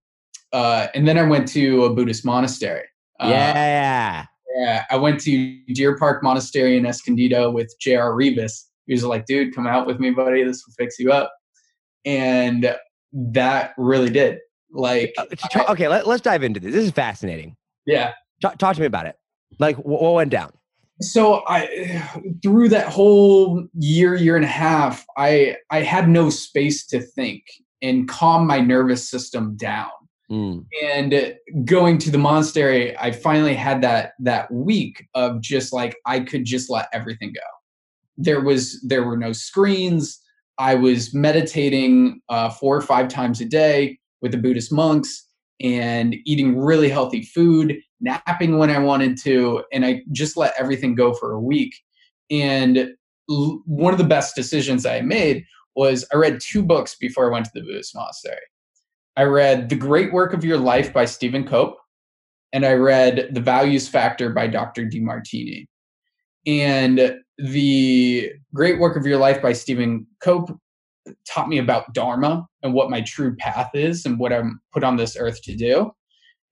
[0.55, 2.85] uh, and then I went to a Buddhist monastery.
[3.19, 4.25] Uh, yeah.
[4.57, 4.85] Yeah.
[4.89, 8.15] I went to Deer Park Monastery in Escondido with J.R.
[8.15, 10.43] Rivas he was like, dude, come out with me, buddy.
[10.43, 11.33] This will fix you up.
[12.05, 12.75] And
[13.13, 14.39] that really did.
[14.71, 15.25] Like, uh,
[15.69, 16.73] okay, let, us dive into this.
[16.73, 17.55] This is fascinating.
[17.85, 18.13] Yeah.
[18.41, 19.15] Talk, talk to me about it.
[19.59, 20.51] Like, what, what went down?
[21.01, 22.03] So I,
[22.43, 27.43] through that whole year, year and a half, I I had no space to think
[27.81, 29.89] and calm my nervous system down.
[30.31, 30.65] Mm.
[30.83, 31.35] And
[31.65, 36.45] going to the monastery, I finally had that that week of just like I could
[36.45, 37.41] just let everything go.
[38.17, 40.19] There was there were no screens.
[40.57, 45.27] I was meditating uh, four or five times a day with the buddhist monks
[45.61, 50.95] and eating really healthy food napping when i wanted to and i just let everything
[50.95, 51.75] go for a week.
[52.29, 52.89] And
[53.29, 57.33] l- one of the best decisions i made was i read two books before i
[57.33, 58.37] went to the buddhist monastery
[59.17, 61.77] i read the great work of your life by stephen cope
[62.53, 65.65] and i read the values factor by dr demartini
[66.47, 70.51] and the great work of your life by Stephen Cope
[71.27, 74.97] taught me about Dharma and what my true path is and what I'm put on
[74.97, 75.91] this earth to do.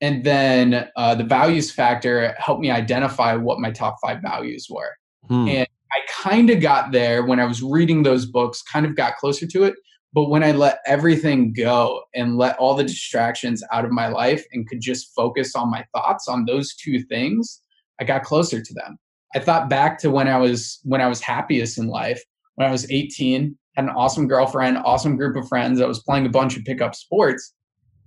[0.02, 4.92] And then uh, the values factor helped me identify what my top five values were.
[5.28, 5.48] Hmm.
[5.48, 9.16] And I kind of got there when I was reading those books, kind of got
[9.16, 9.76] closer to it.
[10.14, 14.46] But when I let everything go and let all the distractions out of my life
[14.52, 17.62] and could just focus on my thoughts on those two things,
[18.00, 18.98] I got closer to them.
[19.36, 22.22] I thought back to when I was when I was happiest in life.
[22.56, 25.82] When I was 18, had an awesome girlfriend, awesome group of friends.
[25.82, 27.52] I was playing a bunch of pickup sports,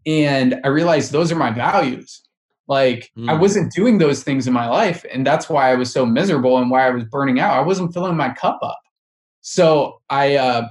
[0.07, 2.23] and I realized those are my values.
[2.69, 3.29] Like mm.
[3.29, 6.59] I wasn't doing those things in my life, and that's why I was so miserable
[6.59, 7.59] and why I was burning out.
[7.59, 8.81] I wasn't filling my cup up.
[9.41, 10.69] So I uh,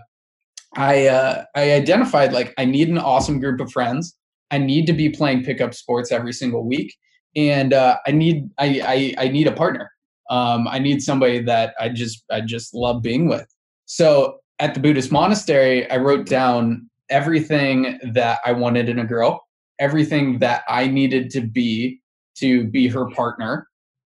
[0.75, 4.15] I uh, I identified like I need an awesome group of friends.
[4.51, 6.95] I need to be playing pickup sports every single week,
[7.35, 9.91] and uh, I need I, I I need a partner.
[10.29, 13.47] Um, I need somebody that I just I just love being with.
[13.85, 19.45] So at the Buddhist monastery, I wrote down everything that I wanted in a girl,
[19.79, 22.01] everything that I needed to be
[22.37, 23.67] to be her partner.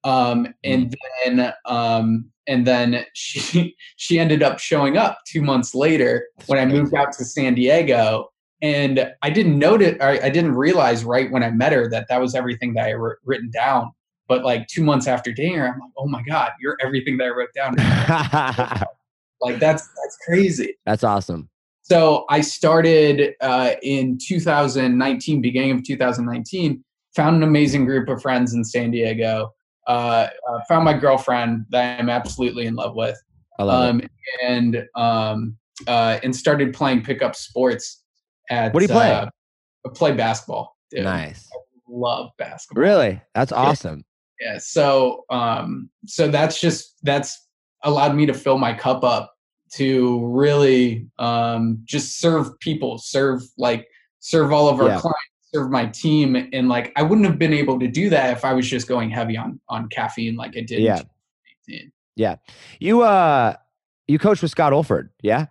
[0.03, 6.27] Um, and then um, and then she she ended up showing up two months later
[6.47, 8.29] when I moved out to San Diego.
[8.63, 12.35] And I didn't notice, I didn't realize right when I met her that that was
[12.35, 13.91] everything that I wrote written down.
[14.27, 17.25] But like two months after dating her, I'm like, oh my god, you're everything that
[17.25, 17.75] I wrote down.
[19.41, 20.77] like that's that's crazy.
[20.85, 21.49] That's awesome.
[21.81, 26.83] So I started uh, in 2019, beginning of 2019,
[27.15, 29.51] found an amazing group of friends in San Diego.
[29.87, 30.27] Uh,
[30.67, 33.17] found my girlfriend that I'm absolutely in love with.
[33.59, 34.11] I love um, it.
[34.45, 38.03] and um, uh, and started playing pickup sports.
[38.49, 39.11] At What do you play?
[39.11, 39.27] Uh,
[39.93, 40.75] play basketball.
[40.89, 41.03] dude.
[41.03, 41.49] Nice.
[41.87, 42.83] Love basketball.
[42.83, 43.21] Really?
[43.33, 44.03] That's awesome.
[44.39, 44.57] Yeah.
[44.59, 47.47] So um, so that's just that's
[47.83, 49.33] allowed me to fill my cup up
[49.73, 53.87] to really um, just serve people, serve like
[54.19, 54.99] serve all of our Yeah.
[54.99, 58.45] clients, serve my team, and like I wouldn't have been able to do that if
[58.45, 60.81] I was just going heavy on on caffeine like I did.
[60.81, 61.01] yeah
[62.15, 62.35] Yeah.
[62.79, 63.55] You uh
[64.07, 65.47] you coach with Scott Oldford, yeah?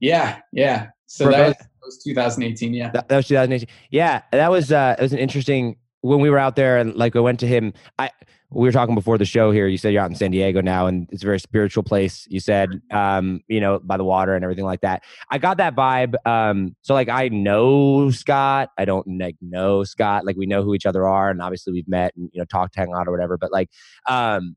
[0.00, 0.88] Yeah, yeah.
[1.06, 2.74] So For that was, that was 2018.
[2.74, 2.90] Yeah.
[2.90, 3.68] That, that was 2018.
[3.90, 7.16] Yeah, that was uh it was an interesting when we were out there and like
[7.16, 7.72] I went to him.
[7.98, 8.10] I
[8.50, 9.66] we were talking before the show here.
[9.66, 12.26] You said you're out in San Diego now, and it's a very spiritual place.
[12.30, 15.04] You said, um, you know, by the water and everything like that.
[15.30, 16.14] I got that vibe.
[16.26, 18.70] Um, so like I know Scott.
[18.78, 20.24] I don't like know Scott.
[20.24, 22.74] Like we know who each other are, and obviously we've met and you know talked,
[22.74, 23.36] hang out or whatever.
[23.36, 23.68] But like,
[24.08, 24.56] um,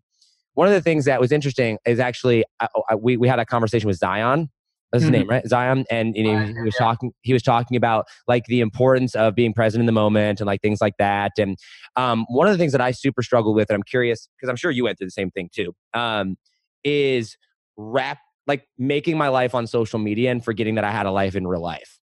[0.54, 3.46] one of the things that was interesting is actually I, I, we we had a
[3.46, 4.50] conversation with Zion.
[4.92, 5.14] That's his Mhm.
[5.14, 5.48] name, right?
[5.48, 6.86] Zion, and you know, he was yeah.
[6.86, 7.12] talking.
[7.22, 10.62] He was talking about like the importance of being present in the moment and like
[10.62, 11.32] things like that.
[11.38, 11.58] And
[11.96, 14.56] um, one of the things that I super struggle with, and I'm curious because I'm
[14.58, 16.38] sure you went through the same thing too, um,
[16.84, 17.38] is
[17.78, 21.36] rap like making my life on social media and forgetting that I had a life
[21.36, 22.00] in real life.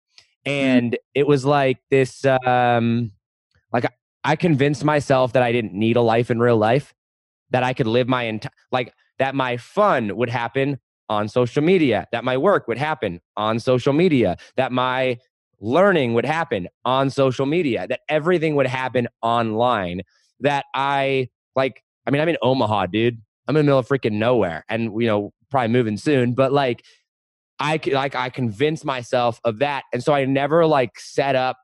[0.45, 3.11] And it was like this, um,
[3.73, 3.89] like I-
[4.23, 6.93] I convinced myself that I didn't need a life in real life,
[7.49, 12.07] that I could live my entire like that my fun would happen on social media,
[12.11, 15.17] that my work would happen on social media, that my
[15.59, 20.01] learning would happen on social media, that everything would happen online,
[20.39, 23.21] that I like, I mean, I'm in Omaha, dude.
[23.47, 26.83] I'm in the middle of freaking nowhere and, you know, probably moving soon, but like,
[27.59, 31.57] I like I convinced myself of that, and so I never like set up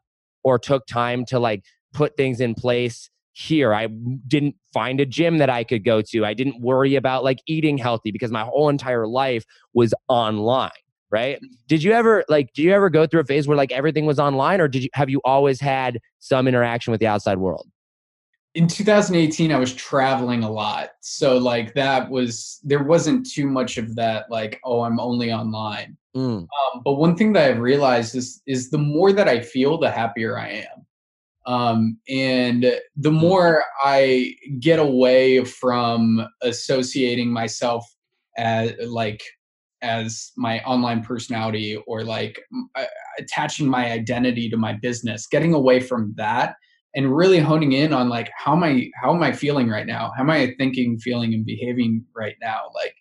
[0.44, 3.74] or took time to like put things in place here.
[3.74, 6.26] I didn't find a gym that I could go to.
[6.26, 10.72] I didn't worry about like eating healthy because my whole entire life was online.
[11.12, 11.40] Right?
[11.68, 12.54] Did you ever like?
[12.54, 14.90] Do you ever go through a phase where like everything was online, or did you
[14.94, 17.68] have you always had some interaction with the outside world?
[18.56, 23.78] in 2018 i was traveling a lot so like that was there wasn't too much
[23.78, 28.14] of that like oh i'm only online Mm, um, but one thing that i've realized
[28.14, 30.86] is is the more that i feel the happier i am
[31.46, 37.86] um, and the more i get away from associating myself
[38.38, 39.24] as like
[39.82, 42.42] as my online personality or like
[42.76, 42.86] uh,
[43.20, 46.56] attaching my identity to my business getting away from that
[46.96, 50.12] and really honing in on like how am i how am i feeling right now?
[50.16, 52.70] How am i thinking feeling and behaving right now?
[52.76, 52.96] Like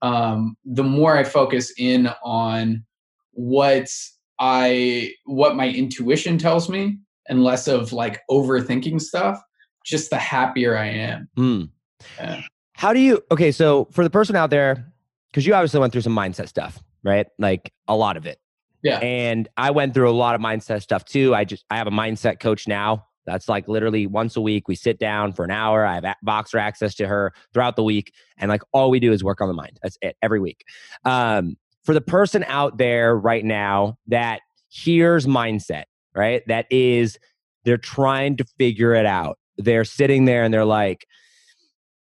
[0.00, 2.84] um the more i focus in on
[3.32, 3.88] what
[4.38, 9.40] i what my intuition tells me and less of like overthinking stuff
[9.84, 11.68] just the happier i am mm.
[12.18, 12.42] Yeah.
[12.74, 13.22] How do you?
[13.30, 14.92] Okay, so for the person out there,
[15.30, 17.26] because you obviously went through some mindset stuff, right?
[17.38, 18.38] Like a lot of it.
[18.82, 18.98] Yeah.
[18.98, 21.34] And I went through a lot of mindset stuff too.
[21.34, 23.06] I just I have a mindset coach now.
[23.26, 25.84] That's like literally once a week we sit down for an hour.
[25.84, 29.12] I have a- Voxer access to her throughout the week, and like all we do
[29.12, 29.78] is work on the mind.
[29.82, 30.64] That's it every week.
[31.04, 36.42] Um, for the person out there right now that hears mindset, right?
[36.46, 37.18] That is
[37.64, 39.38] they're trying to figure it out.
[39.56, 41.06] They're sitting there and they're like,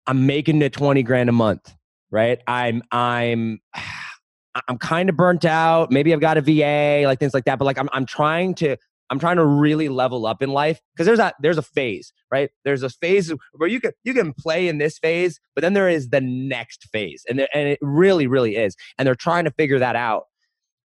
[0.08, 1.74] I'm making it 20 grand a month,
[2.12, 2.40] right?
[2.48, 3.60] I'm I'm
[4.70, 5.92] I'm kind of burnt out.
[5.92, 7.60] Maybe I've got a VA, like things like that.
[7.60, 8.78] But like I'm I'm trying to
[9.10, 12.50] I'm trying to really level up in life because there's a there's a phase, right?
[12.64, 15.90] There's a phase where you can you can play in this phase, but then there
[15.90, 19.52] is the next phase, and there, and it really really is, and they're trying to
[19.52, 20.24] figure that out.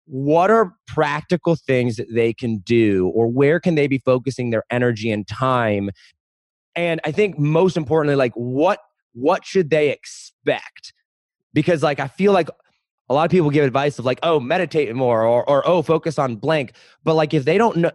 [0.06, 4.64] What are practical things that they can do, or where can they be focusing their
[4.70, 5.90] energy and time?
[6.76, 8.80] And I think most importantly, like what
[9.14, 10.94] what should they expect?
[11.54, 12.50] Because like I feel like
[13.10, 16.18] a lot of people give advice of like, oh, meditate more or or oh, focus
[16.18, 16.74] on blank.
[17.04, 17.92] But like if they don't know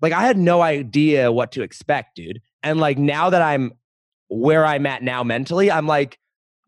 [0.00, 2.40] like I had no idea what to expect, dude.
[2.62, 3.72] And like now that I'm
[4.28, 6.18] where I'm at now mentally, I'm like,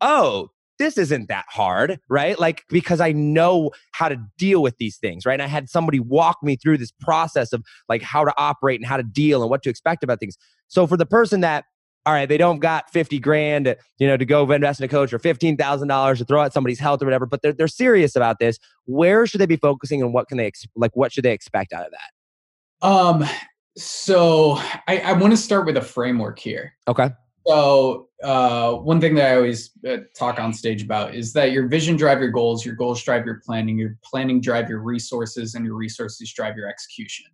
[0.01, 2.39] oh, this isn't that hard, right?
[2.39, 5.33] Like, because I know how to deal with these things, right?
[5.33, 8.87] And I had somebody walk me through this process of like how to operate and
[8.87, 10.37] how to deal and what to expect about things.
[10.67, 11.65] So for the person that,
[12.05, 15.11] all right, they don't got 50 grand, you know, to go invest in a coach
[15.11, 18.57] or $15,000 to throw at somebody's health or whatever, but they're, they're serious about this.
[18.85, 21.85] Where should they be focusing and what can they, like, what should they expect out
[21.85, 22.87] of that?
[22.87, 23.25] Um,
[23.77, 24.53] so
[24.87, 26.73] I, I want to start with a framework here.
[26.87, 27.09] Okay.
[27.49, 31.67] So uh, one thing that I always uh, talk on stage about is that your
[31.67, 35.65] vision drive your goals, your goals drive your planning, your planning drive your resources, and
[35.65, 37.25] your resources drive your execution.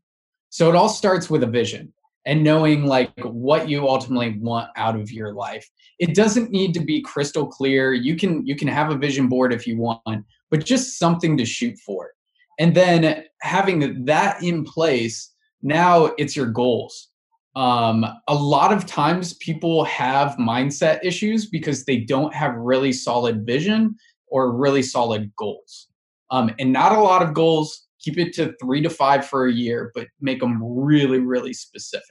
[0.51, 1.91] So it all starts with a vision
[2.25, 5.69] and knowing like what you ultimately want out of your life.
[5.99, 7.93] It doesn't need to be crystal clear.
[7.93, 11.43] You can you can have a vision board if you want, but just something to
[11.43, 12.11] shoot for.
[12.57, 17.09] And then having that in place, now it's your goals
[17.55, 23.45] um, a lot of times people have mindset issues because they don't have really solid
[23.45, 23.95] vision
[24.27, 25.87] or really solid goals.
[26.31, 27.87] Um, and not a lot of goals.
[28.01, 32.05] Keep it to three to five for a year, but make them really, really specific.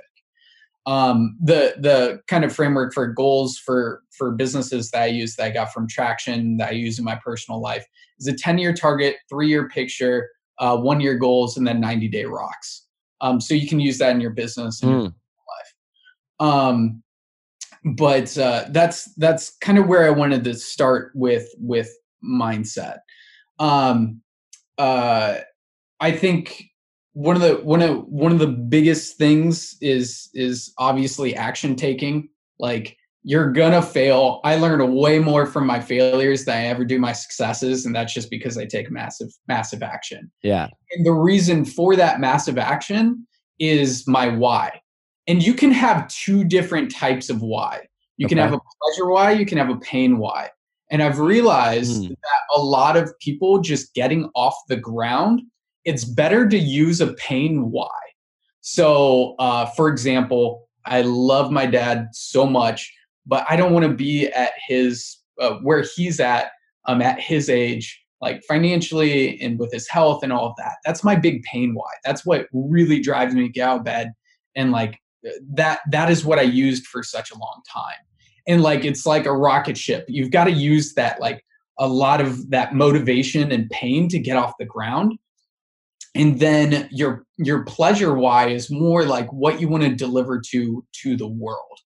[0.86, 5.44] Um, the the kind of framework for goals for for businesses that I use that
[5.44, 7.86] I got from Traction that I use in my personal life
[8.18, 10.28] is a 10 year target, three year picture,
[10.58, 12.86] uh, one year goals, and then 90 day rocks.
[13.20, 15.14] Um, so you can use that in your business and mm.
[16.40, 17.02] Um,
[17.84, 21.90] but uh, that's that's kind of where I wanted to start with with
[22.24, 22.98] mindset.
[23.58, 24.22] Um,
[24.78, 25.38] uh,
[26.00, 26.64] I think
[27.12, 32.28] one of the one of one of the biggest things is is obviously action taking.
[32.58, 34.40] Like you're gonna fail.
[34.44, 38.14] I learned way more from my failures than I ever do my successes, and that's
[38.14, 40.30] just because I take massive massive action.
[40.42, 40.68] Yeah.
[40.92, 43.26] And the reason for that massive action
[43.58, 44.80] is my why.
[45.26, 47.86] And you can have two different types of why.
[48.16, 48.34] You okay.
[48.34, 50.50] can have a pleasure why, you can have a pain why.
[50.90, 52.08] And I've realized mm.
[52.08, 55.42] that a lot of people just getting off the ground,
[55.84, 57.88] it's better to use a pain why.
[58.60, 62.92] So, uh, for example, I love my dad so much,
[63.26, 66.50] but I don't want to be at his uh, where he's at
[66.86, 70.76] um, at his age, like financially and with his health and all of that.
[70.84, 71.90] That's my big pain why.
[72.04, 74.12] That's what really drives me to get out of bed
[74.54, 74.98] and like
[75.54, 77.96] that that is what I used for such a long time.
[78.46, 80.04] And like it's like a rocket ship.
[80.08, 81.44] You've got to use that like
[81.78, 85.18] a lot of that motivation and pain to get off the ground.
[86.14, 90.84] And then your your pleasure why is more like what you want to deliver to
[91.02, 91.78] to the world.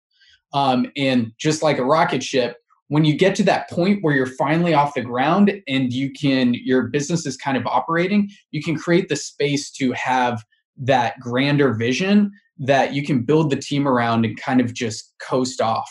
[0.53, 2.57] Um, and just like a rocket ship,
[2.89, 6.55] when you get to that point where you're finally off the ground and you can
[6.55, 10.43] your business is kind of operating, you can create the space to have
[10.77, 15.61] that grander vision that you can build the team around and kind of just coast
[15.61, 15.89] off.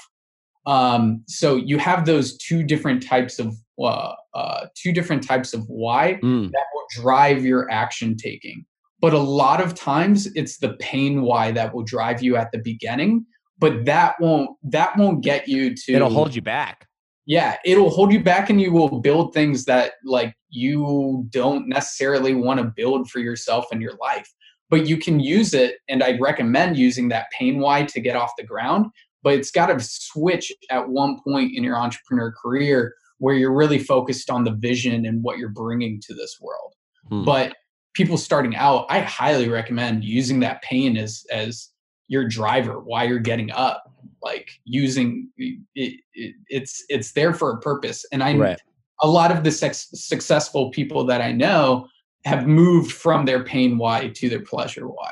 [0.66, 5.64] Um, so you have those two different types of uh, uh, two different types of
[5.68, 6.52] why mm.
[6.52, 8.66] that will drive your action taking.
[9.00, 12.58] But a lot of times it's the pain why that will drive you at the
[12.58, 13.26] beginning,
[13.60, 15.94] but that won't that won't get you to.
[15.94, 16.88] It'll hold you back.
[17.26, 22.34] Yeah, it'll hold you back, and you will build things that like you don't necessarily
[22.34, 24.30] want to build for yourself and your life
[24.70, 28.32] but you can use it and i'd recommend using that pain why to get off
[28.38, 28.86] the ground
[29.24, 33.80] but it's got to switch at one point in your entrepreneur career where you're really
[33.80, 36.74] focused on the vision and what you're bringing to this world
[37.10, 37.24] hmm.
[37.24, 37.56] but
[37.94, 41.70] people starting out i highly recommend using that pain as as
[42.08, 43.84] your driver why you're getting up
[44.22, 48.60] like using it, it, it's it's there for a purpose and i right.
[49.02, 51.88] a lot of the sex, successful people that i know
[52.26, 55.12] have moved from their pain why to their pleasure why.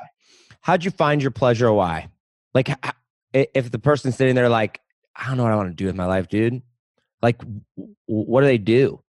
[0.62, 2.10] How'd you find your pleasure why?
[2.54, 2.70] Like,
[3.34, 4.82] if the person's sitting there, like,
[5.16, 6.62] I don't know what I want to do with my life, dude.
[7.22, 7.42] Like,
[8.06, 9.02] what do they do?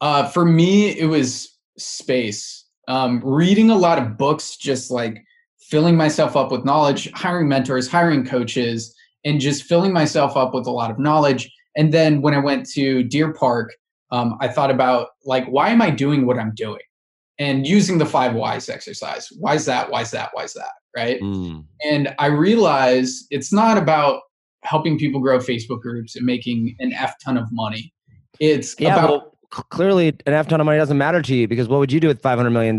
[0.00, 2.64] Uh, for me, it was space.
[2.88, 5.22] Um, reading a lot of books, just like
[5.58, 10.66] filling myself up with knowledge, hiring mentors, hiring coaches, and just filling myself up with
[10.66, 11.52] a lot of knowledge.
[11.76, 13.74] And then when I went to Deer Park,
[14.10, 16.80] um, I thought about like, why am I doing what I'm doing?
[17.38, 19.28] And using the five whys exercise.
[19.38, 19.90] Why is that?
[19.90, 20.30] Why is that?
[20.32, 20.70] Why is that?
[20.96, 21.20] Right.
[21.20, 21.64] Mm.
[21.84, 24.22] And I realize it's not about
[24.64, 27.92] helping people grow Facebook groups and making an F ton of money.
[28.40, 29.10] It's yeah, about.
[29.10, 32.00] Well, clearly, an F ton of money doesn't matter to you because what would you
[32.00, 32.76] do with $500 million?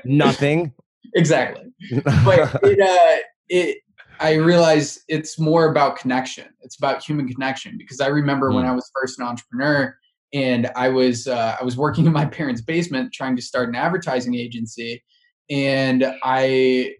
[0.04, 0.72] Nothing.
[1.14, 1.66] Exactly.
[2.24, 3.78] But it, uh, it,
[4.20, 6.46] I realize it's more about connection.
[6.60, 8.54] It's about human connection because I remember mm.
[8.54, 9.96] when I was first an entrepreneur,
[10.32, 13.74] and I was uh, I was working in my parents' basement trying to start an
[13.74, 15.02] advertising agency,
[15.50, 16.94] and I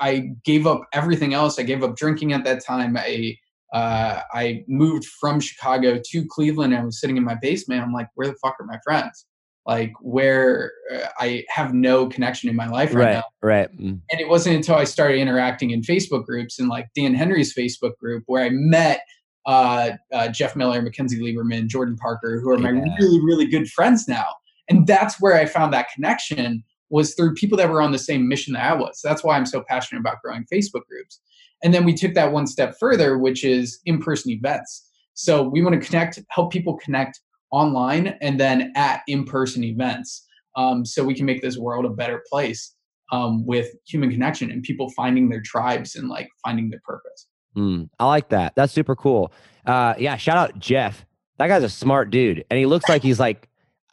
[0.00, 1.58] I gave up everything else.
[1.58, 2.96] I gave up drinking at that time.
[2.96, 3.36] I
[3.72, 6.74] uh, I moved from Chicago to Cleveland.
[6.74, 7.82] And I was sitting in my basement.
[7.82, 9.26] I'm like, where the fuck are my friends?
[9.64, 13.22] Like where uh, I have no connection in my life right, right now.
[13.42, 13.72] Right.
[13.78, 14.00] Mm.
[14.10, 17.96] And it wasn't until I started interacting in Facebook groups and like Dan Henry's Facebook
[17.98, 19.02] group where I met
[19.46, 22.84] uh, uh, Jeff Miller, Mackenzie Lieberman, Jordan Parker, who are my Yeah.
[22.98, 24.26] really, really good friends now.
[24.68, 28.28] And that's where I found that connection was through people that were on the same
[28.28, 29.00] mission that I was.
[29.02, 31.20] That's why I'm so passionate about growing Facebook groups.
[31.64, 34.88] And then we took that one step further, which is in-person events.
[35.14, 37.20] So we want to connect, help people connect
[37.50, 40.26] online and then at in-person events.
[40.56, 42.74] Um, so we can make this world a better place
[43.10, 47.26] um, with human connection and people finding their tribes and like finding their purpose.
[47.56, 48.54] Mm, I like that.
[48.54, 49.32] That's super cool.
[49.66, 51.04] Uh, yeah, shout out Jeff.
[51.38, 53.48] That guy's a smart dude, and he looks like he's like,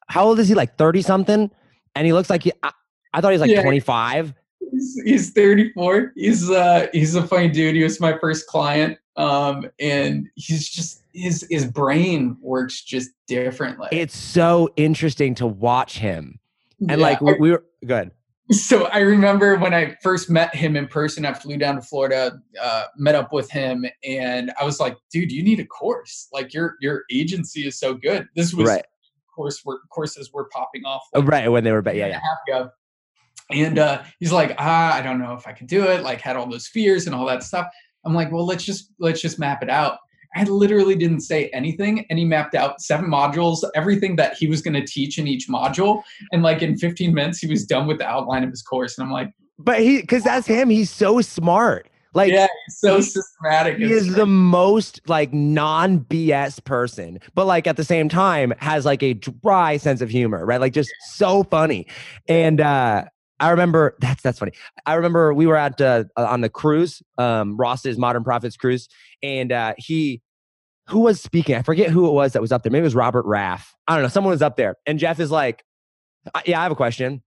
[0.07, 0.55] how old is he?
[0.55, 1.49] Like thirty something,
[1.95, 2.51] and he looks like he.
[2.64, 2.72] I,
[3.14, 3.62] I thought he was like Yeah.
[3.62, 4.34] twenty five.
[4.72, 6.14] He's, he's 34.
[6.16, 7.76] He's uh he's a funny dude.
[7.76, 8.99] He was my first client.
[9.16, 13.88] Um and he's just his his brain works just differently.
[13.91, 16.39] It's so interesting to watch him,
[16.82, 18.12] and Yeah, like we, we were good.
[18.51, 22.39] So I remember when I first met him in person, I flew down to Florida,
[22.61, 26.27] uh, met up with him, and I was like, dude, you need a course.
[26.33, 28.27] Like your your agency is so good.
[28.35, 28.85] This was Right,
[29.39, 32.19] course were courses were popping off Oh, right when they were, but yeah, yeah.
[32.47, 32.71] ago.
[33.51, 36.03] And uh, he's like, ah, I don't know if I can do it.
[36.03, 37.67] Like, had all those fears and all that stuff.
[38.05, 39.99] I'm like, well, let's just let's just map it out.
[40.36, 44.61] I literally didn't say anything, and he mapped out seven modules, everything that he was
[44.61, 47.97] going to teach in each module, and like in 15 minutes, he was done with
[47.97, 48.97] the outline of his course.
[48.97, 50.69] And I'm like, But he, because that's him.
[50.69, 51.89] He's so smart.
[52.13, 53.77] Like yeah, he's so he- systematic.
[53.77, 58.84] he is the most like non BS person, but like at the same time has
[58.84, 60.59] like a dry sense of humor, right?
[60.59, 61.86] Like just so funny.
[62.27, 63.05] And uh
[63.39, 64.51] I remember that's that's funny.
[64.85, 68.87] I remember we were at uh, on the cruise, um Ross's Modern Profits cruise,
[69.23, 70.21] and uh he
[70.87, 71.55] who was speaking?
[71.55, 72.71] I forget who it was that was up there.
[72.71, 73.75] Maybe it was Robert Raff.
[73.87, 74.09] I don't know.
[74.09, 75.63] Someone was up there, and Jeff is like,
[76.33, 77.21] "Uh, "Yeah, I have a question,"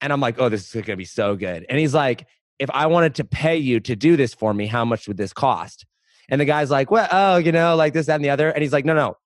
[0.00, 2.26] and I'm like, "Oh, this is gonna be so good." And he's like,
[2.58, 5.32] if I wanted to pay you to do this for me, how much would this
[5.32, 5.86] cost?
[6.28, 8.50] And the guy's like, well, oh, you know, like this, that, and the other.
[8.50, 9.16] And he's like, no, no,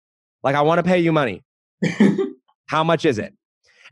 [0.42, 1.42] like I want to pay you money.
[2.66, 3.34] How much is it?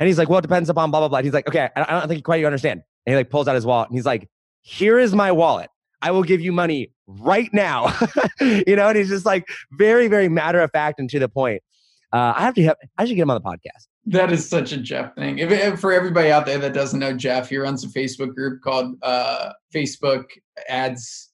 [0.01, 1.19] And he's like, well, it depends upon blah, blah, blah.
[1.19, 2.83] And he's like, okay, I don't think you quite you understand.
[3.07, 4.29] And he like pulls out his wallet and he's like,
[4.63, 5.69] here is my wallet.
[6.03, 7.95] I will give you money right now.
[8.41, 11.63] you know, and he's just like very, very matter of fact and to the point.
[12.13, 13.87] Uh, I have to have, I should get him on the podcast.
[14.07, 15.39] That is such a Jeff thing.
[15.39, 18.63] If, if for everybody out there that doesn't know Jeff, he runs a Facebook group
[18.63, 20.25] called uh, Facebook
[20.69, 21.29] Ads,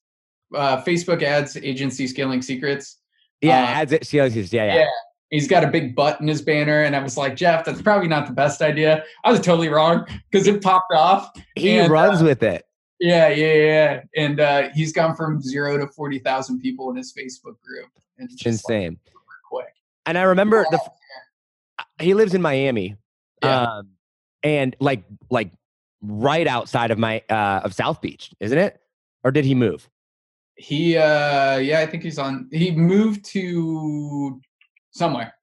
[0.54, 2.98] uh, Facebook Ads Agency Scaling Secrets.
[3.40, 4.04] Yeah, Uh, adds it.
[4.06, 4.74] See, yeah, yeah.
[4.74, 4.86] yeah.
[5.30, 8.06] He's got a big butt in his banner, and I was like, Jeff, that's probably
[8.06, 9.04] not the best idea.
[9.24, 11.30] I was totally wrong because it popped off.
[11.56, 12.64] He And, runs with it.
[13.00, 14.02] Yeah, yeah, yeah.
[14.16, 17.90] And uh, he's gone from zero to forty thousand people in his Facebook group.
[18.18, 18.98] And It's just, like, insane.
[19.04, 19.20] super
[19.50, 19.74] quick.
[20.06, 20.78] And I remember the
[22.00, 22.96] he lives in Miami.
[23.42, 23.62] Yeah.
[23.62, 23.88] Um,
[24.42, 25.50] and like like
[26.00, 28.80] right outside of my uh of South Beach, isn't it?
[29.24, 29.90] Or did he move?
[30.58, 32.48] He, uh, yeah, I think he's on.
[32.50, 34.40] He moved to
[34.96, 35.34] somewhere.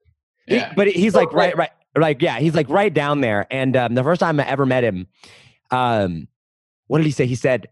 [0.47, 0.73] He- Yeah.
[0.75, 1.69] but he's Oh, like right, right.
[1.95, 3.45] right, like yeah, he's like right down there.
[3.51, 5.07] And um, the first time I ever met him,
[5.71, 6.27] um,
[6.87, 7.25] what did he say?
[7.25, 7.67] He said,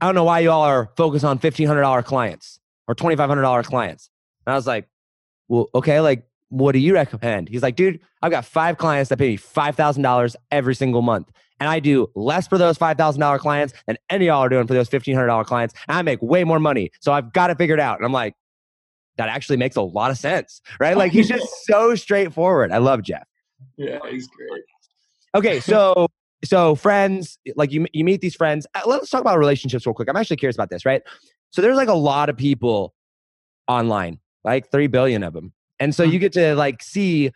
[0.00, 3.16] "I don't know why you all are focused on fifteen hundred dollar clients or twenty
[3.16, 4.10] five hundred dollar clients."
[4.46, 4.88] And I was like,
[5.48, 9.18] "Well, okay, like what do you recommend?" He's like, "Dude, I've got five clients that
[9.18, 11.30] pay me five thousand dollars every single month."
[11.60, 14.48] And I do less for those five thousand dollar clients than any of y'all are
[14.48, 15.74] doing for those fifteen hundred dollar clients.
[15.88, 17.98] And I make way more money, so I've got it figured out.
[17.98, 18.34] And I'm like,
[19.16, 20.96] that actually makes a lot of sense, right?
[20.96, 22.72] Like he's just so straightforward.
[22.72, 23.26] I love Jeff.
[23.76, 24.62] yeah, he's great.
[25.34, 26.08] Okay, so
[26.44, 28.66] so friends, like you you meet these friends.
[28.74, 30.08] Uh, Let's talk about relationships real quick.
[30.08, 31.02] I'm actually curious about this, right?
[31.50, 32.94] So there's like a lot of people
[33.68, 37.30] online, like three billion of them, and so you get to like see.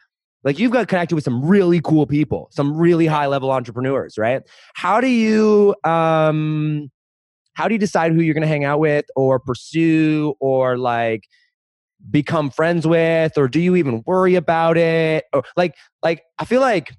[0.44, 4.42] Like you've got connected with some really cool people, some really high level entrepreneurs, right?
[4.74, 6.92] How do you um
[7.54, 11.24] how do you decide who you're going to hang out with or pursue or like
[12.10, 15.24] become friends with or do you even worry about it?
[15.32, 16.92] Or like like i feel like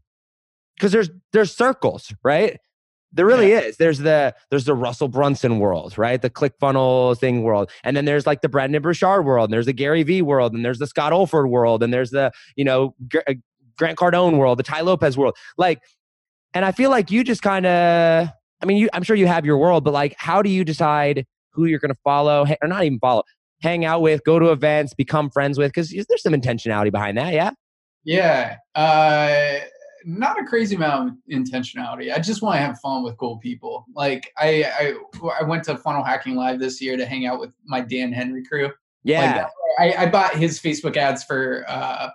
[0.76, 2.58] because there's there's circles right?
[3.12, 3.78] There really is.
[3.78, 6.22] There's the there's the russell brunson world right?
[6.22, 7.72] The click funnel thing world.
[7.84, 10.64] And then there's like the brendon burchard world and there's the gary vee world and
[10.64, 12.96] there's the scott oldford world and there's the you know
[13.28, 13.34] uh,
[13.78, 15.36] grant cardone world the tai lopez world.
[15.58, 15.82] Like
[16.54, 18.28] and i feel like you just kind of
[18.62, 21.26] i mean you i'm sure you have your world but like how do you decide
[21.52, 23.24] who you're going to follow or not even follow
[23.62, 27.34] hang out with go to events become friends with because there's some intentionality behind that
[27.34, 27.52] yeah
[28.04, 28.58] Yeah.
[28.76, 29.60] Uh,
[30.06, 32.14] not a crazy amount of intentionality.
[32.14, 33.86] I just want to have fun with cool people.
[33.94, 34.94] Like I, I,
[35.42, 38.44] I went to Funnel Hacking Live this year to hang out with my Dan Henry
[38.44, 38.72] crew.
[39.04, 39.48] Yeah.
[39.78, 42.10] Like, I, I bought his Facebook ads for uh,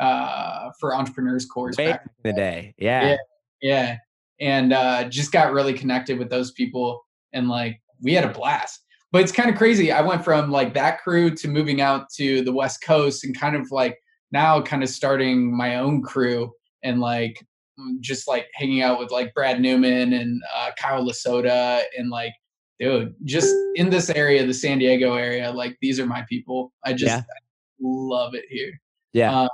[0.00, 2.74] uh, for entrepreneurs course Way back in the day.
[2.78, 3.08] Yeah.
[3.08, 3.16] Yeah.
[3.62, 3.96] yeah,
[4.40, 8.82] and uh, just got really connected with those people, and like we had a blast.
[9.16, 9.90] But it's kind of crazy.
[9.90, 13.56] I went from like that crew to moving out to the West Coast, and kind
[13.56, 13.96] of like
[14.30, 16.52] now, kind of starting my own crew,
[16.84, 17.42] and like
[17.80, 22.34] mm, just like hanging out with like Brad Newman and uh, Kyle Lasota, and like
[22.78, 26.74] dude, just in this area, the San Diego area, like these are my people.
[26.84, 27.20] I just Yeah.
[27.20, 27.40] I
[27.80, 28.78] love it here
[29.14, 29.34] Yeah.
[29.34, 29.48] Uh,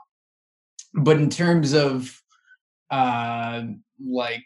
[0.94, 2.20] but in terms of
[2.90, 3.62] uh
[4.04, 4.42] like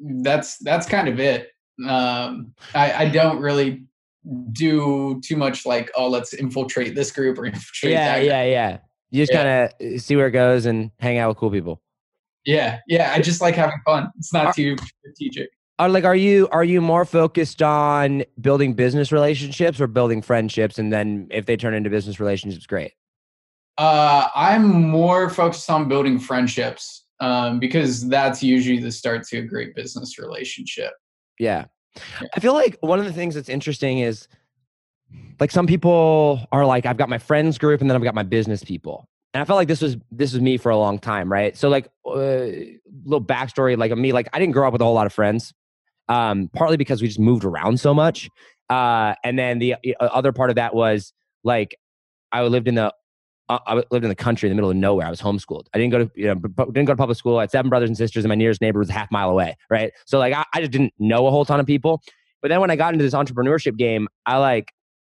[0.00, 1.52] that's that's kind of it
[1.86, 3.88] um i i don't really
[4.52, 8.18] do too much like oh let's infiltrate this group or infiltrate yeah.
[8.18, 8.44] that Yeah.
[8.44, 8.78] Yeah.
[9.10, 9.68] You just Yeah.
[9.68, 11.80] kind of see where it goes and hang out with cool people.
[12.44, 15.48] yeah yeah i just like having fun it's Are- not too strategic
[15.78, 20.78] Are like, are you are you more focused on building business relationships or building friendships?
[20.78, 22.92] And then if they turn into business relationships, great.
[23.78, 29.42] uh i'm more focused on building friendships um because that's usually the start to a
[29.42, 30.92] great business relationship
[31.38, 31.66] Yeah.
[32.34, 34.28] I feel like one of the things that's interesting is
[35.40, 38.22] like some people are like, I've got my friends group and then I've got my
[38.22, 39.08] business people.
[39.34, 41.56] And I felt like this was this was me for a long time, right?
[41.56, 42.48] So like uh,
[43.04, 45.12] little backstory, like of me, like I didn't grow up with a whole lot of
[45.12, 45.52] friends,
[46.08, 48.30] um, partly because we just moved around so much,
[48.70, 51.12] uh, and then the uh, other part of that was
[51.44, 51.78] like
[52.32, 52.94] I lived in the
[53.50, 55.06] I lived in the country in the middle of nowhere.
[55.06, 55.66] I was homeschooled.
[55.72, 57.38] I didn't go to you know didn't go to public school.
[57.38, 59.56] I had seven brothers and sisters, and my nearest neighbor was a half mile away.
[59.70, 62.02] Right, so like I, I just didn't know a whole ton of people.
[62.42, 64.72] But then when I got into this entrepreneurship game, I like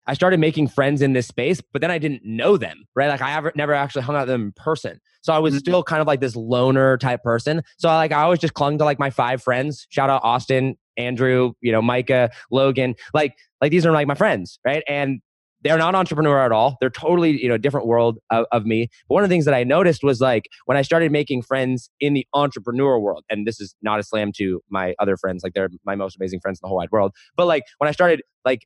[0.05, 2.85] I started making friends in this space, but then I didn't know them.
[2.95, 4.99] Right, like I ever never actually hung out with them in person.
[5.21, 5.59] So I was Mhm.
[5.59, 7.61] still kind of like this loner type person.
[7.77, 9.85] So I like I always just clung to like my five friends.
[9.89, 12.95] Shout out Austin, Andrew, you know, Micah, Logan.
[13.13, 14.83] Like like these are like my friends, right?
[14.87, 15.19] And
[15.61, 16.77] they're not entrepreneur at all.
[16.79, 18.89] They're totally, you know, a different world of, of me.
[19.07, 21.89] But one of the things that I noticed was like when I started making friends
[21.99, 25.53] in the entrepreneur world, and this is not a slam to my other friends, like
[25.53, 27.13] they're my most amazing friends in the whole wide world.
[27.35, 28.65] But like when I started like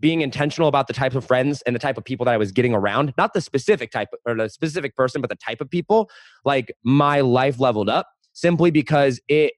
[0.00, 2.52] being intentional about the type of friends and the type of people that I was
[2.52, 6.10] getting around, not the specific type or the specific person, but the type of people,
[6.44, 9.52] like my life leveled up simply because it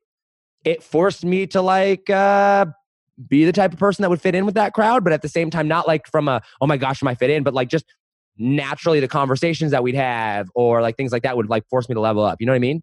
[0.64, 2.66] it forced me to like uh
[3.29, 5.29] be the type of person that would fit in with that crowd, but at the
[5.29, 7.69] same time, not like from a, oh my gosh, am I fit in, but like
[7.69, 7.85] just
[8.39, 11.95] naturally the conversations that we'd have or like things like that would like force me
[11.95, 12.39] to level up.
[12.41, 12.83] You know what I mean?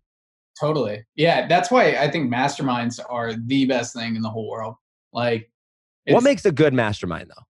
[0.59, 1.03] Totally.
[1.15, 4.75] Yeah, that's why I think masterminds are the best thing in the whole world.
[5.13, 5.49] Like,
[6.07, 7.43] what makes a good mastermind though?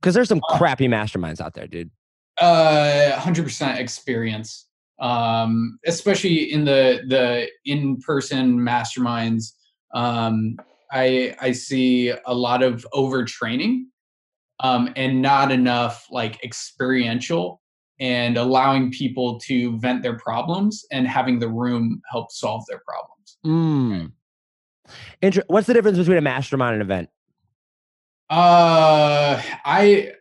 [0.00, 1.90] Because there's some Uh, crappy masterminds out there, dude.
[2.40, 4.66] uh, hundred percent experience,
[4.98, 9.52] um, especially in the the in person masterminds.
[9.94, 10.56] Um,
[10.92, 13.84] I I see a lot of overtraining,
[14.60, 17.62] um, and not enough like experiential
[17.98, 23.38] and allowing people to vent their problems and having the room help solve their problems.
[23.46, 24.12] Mm.
[25.22, 27.10] Inter- What's the difference between a mastermind and an event?
[28.28, 30.12] Uh, I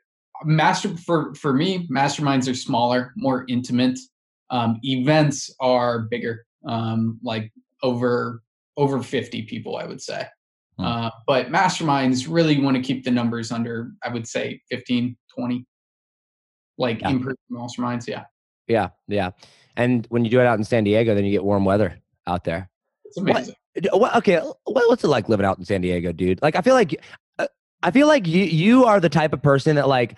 [0.44, 4.00] master for for me, masterminds are smaller, more intimate.
[4.50, 7.52] Um, events are bigger, um, like
[7.84, 8.44] over
[8.78, 10.28] over fifty people, I would say.
[10.82, 10.88] Hmm.
[10.88, 15.66] Uh, but masterminds really want to keep the numbers under, I would say, 15, 20.
[16.78, 17.10] Like Yeah.
[17.12, 18.24] in person masterminds, yeah,
[18.68, 19.32] Yeah, yeah.
[19.78, 22.44] And when you do it out in San Diego, then you get warm weather out
[22.44, 22.70] there.
[23.06, 23.56] it's amazing.
[23.80, 26.42] D- What, okay, what, what's it like living out in San Diego, dude?
[26.42, 27.02] Like, I feel like,
[27.40, 27.48] uh,
[27.84, 30.18] I feel like you you are the type of person that like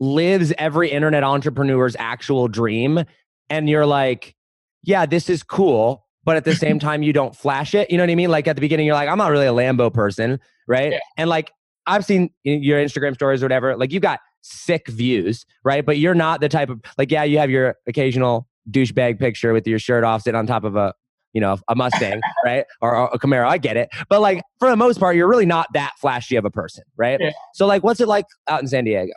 [0.00, 3.04] lives every internet entrepreneur's actual dream,
[3.50, 4.34] and you're like,
[4.82, 7.90] yeah, this is cool, but at the same time, you don't flash it.
[7.90, 8.30] You know what I mean?
[8.30, 10.92] Like at the beginning, you're like, I'm not really a Lambo person, right?
[10.92, 10.98] Yeah.
[11.16, 11.52] And like,
[11.86, 13.76] I've seen your Instagram stories or whatever.
[13.76, 15.84] Like, you've got sick views, right?
[15.84, 19.66] But you're not the type of like, yeah, you have your occasional douchebag picture with
[19.66, 20.94] your shirt off, sitting on top of a
[21.32, 22.66] you know, a Mustang, right?
[22.80, 23.46] Or, or a Camaro.
[23.48, 23.88] I get it.
[24.08, 27.18] But like for the most part, you're really not that flashy of a person, right?
[27.20, 27.30] Yeah.
[27.54, 29.14] So like what's it like out in San Diego?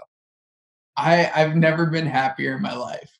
[0.97, 3.11] I I've never been happier in my life.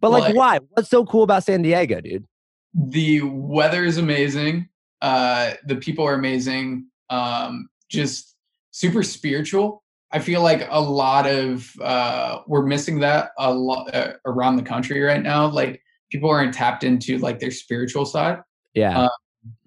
[0.00, 0.58] But like, Like- why?
[0.70, 2.26] What's so cool about San Diego, dude?
[2.74, 4.68] The weather is amazing.
[5.00, 6.86] Uh the people are amazing.
[7.10, 8.36] Um just
[8.70, 9.82] super spiritual.
[10.12, 14.62] I feel like a lot of uh we're missing that a lot uh, around the
[14.62, 15.46] country right now.
[15.46, 18.38] Like people aren't tapped into like their spiritual side.
[18.74, 18.98] Yeah.
[19.00, 19.08] Uh,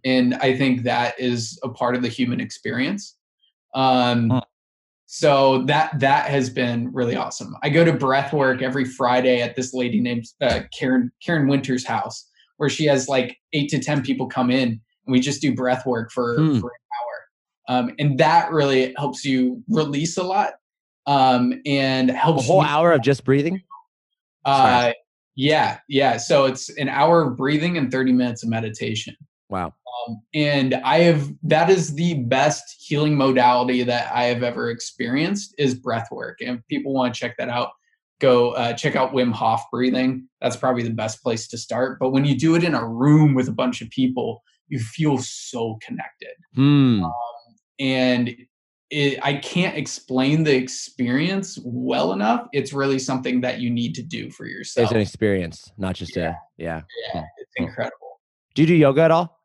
[0.05, 3.18] and i think that is a part of the human experience.
[3.74, 4.41] Um Huh.
[5.05, 7.55] so that that has been really awesome.
[7.64, 11.86] I go to breath work every friday at this lady named uh, karen karen winter's
[11.86, 12.26] house
[12.58, 15.86] where she has like eight to ten people come in and we just do breath
[15.86, 16.60] work for, Hmm.
[16.60, 17.18] for an hour
[17.70, 20.53] um, and that really helps you release a lot
[21.05, 22.43] um, and helps.
[22.43, 23.62] A whole hour of just breathing.
[24.45, 24.93] Uh,
[25.36, 26.18] yeah, yeah.
[26.18, 29.16] So it's an hour of breathing and 30 minutes of meditation.
[29.49, 29.74] Wow.
[30.08, 35.53] Um, and I have that is the best healing modality that I have ever experienced
[35.58, 36.39] is breath work.
[36.39, 37.72] And if people want to check that out,
[38.20, 40.28] go uh, check out Wim Hof breathing.
[40.41, 41.99] That's probably the best place to start.
[41.99, 45.18] But when you do it in a room with a bunch of people, you feel
[45.20, 46.34] so connected.
[46.55, 47.03] Hmm.
[47.80, 48.36] And
[48.89, 52.47] it, I can't explain the experience well enough.
[52.53, 54.86] It's really something that you need to do for yourself.
[54.86, 56.82] It's an experience, not just a yeah.
[57.13, 58.20] yeah, it's incredible.
[58.55, 59.38] Do you do yoga at all?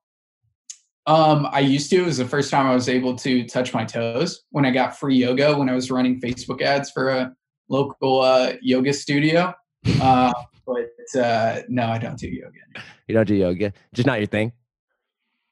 [1.06, 1.96] Um, I used to.
[1.96, 4.96] It was the first time I was able to touch my toes when I got
[4.96, 7.34] free yoga when I was running Facebook ads for a
[7.72, 9.54] local uh, yoga studio.
[10.00, 10.32] Uh,
[10.64, 12.46] but uh, no, I don't do yoga.
[12.46, 12.84] anymore.
[13.08, 13.72] You don't do yoga.
[13.92, 14.52] Just not your thing.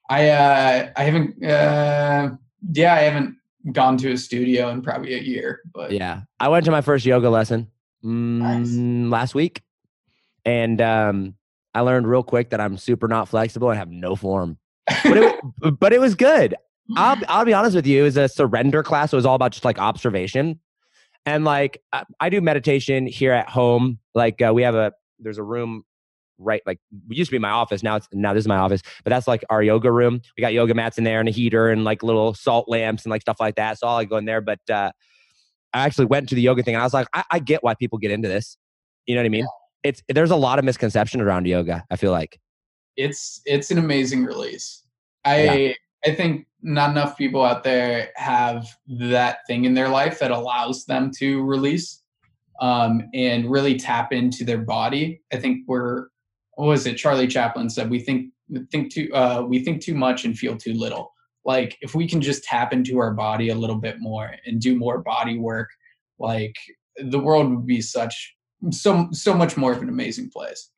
[0.08, 1.44] I uh, I haven't.
[1.44, 2.30] Uh,
[2.72, 3.36] yeah, I haven't
[3.72, 5.60] gone to a studio in probably a year.
[5.74, 6.22] But Yeah.
[6.38, 7.66] I went to my first yoga lesson
[8.04, 9.62] mm, last week.
[10.44, 11.34] And um,
[11.74, 14.58] I learned real quick that I'm super not flexible and have no form.
[15.04, 15.40] But it,
[15.80, 16.54] but it was good.
[16.96, 18.00] I'll, I'll be honest with you.
[18.00, 19.12] It was a surrender class.
[19.12, 20.60] It was all about just like observation.
[21.26, 23.98] And like, I, I do meditation here at home.
[24.14, 25.84] Like, uh, we have a, there's a room
[26.38, 26.78] right, like,
[27.10, 27.82] it used to be my office.
[27.82, 30.20] Now it's, now this is my office, but that's like our yoga room.
[30.36, 33.10] We got yoga mats in there and a heater and like little salt lamps and
[33.10, 33.78] like stuff like that.
[33.78, 34.40] So I'll like go in there.
[34.40, 34.92] But, uh,
[35.72, 37.74] I actually went to the yoga thing and I was like, I, I get why
[37.74, 38.56] people get into this.
[39.06, 39.46] You know what I mean?
[39.82, 41.84] It's, there's a lot of misconception around yoga.
[41.90, 42.38] I feel like.
[42.96, 44.82] it's it's an amazing release.
[45.24, 45.72] I Yeah.
[46.04, 50.84] I think not enough people out there have that thing in their life that allows
[50.84, 52.02] them to release
[52.60, 55.22] um, and really tap into their body.
[55.32, 56.08] I think we're
[56.54, 56.96] what was it?
[56.96, 60.56] Charlie Chaplin said we think we think too uh, we think too much and feel
[60.56, 61.12] too little.
[61.44, 64.76] Like if we can just tap into our body a little bit more and do
[64.76, 65.70] more body work,
[66.18, 66.56] like
[66.96, 68.36] the world would be such
[68.70, 70.70] so so much more of an amazing place.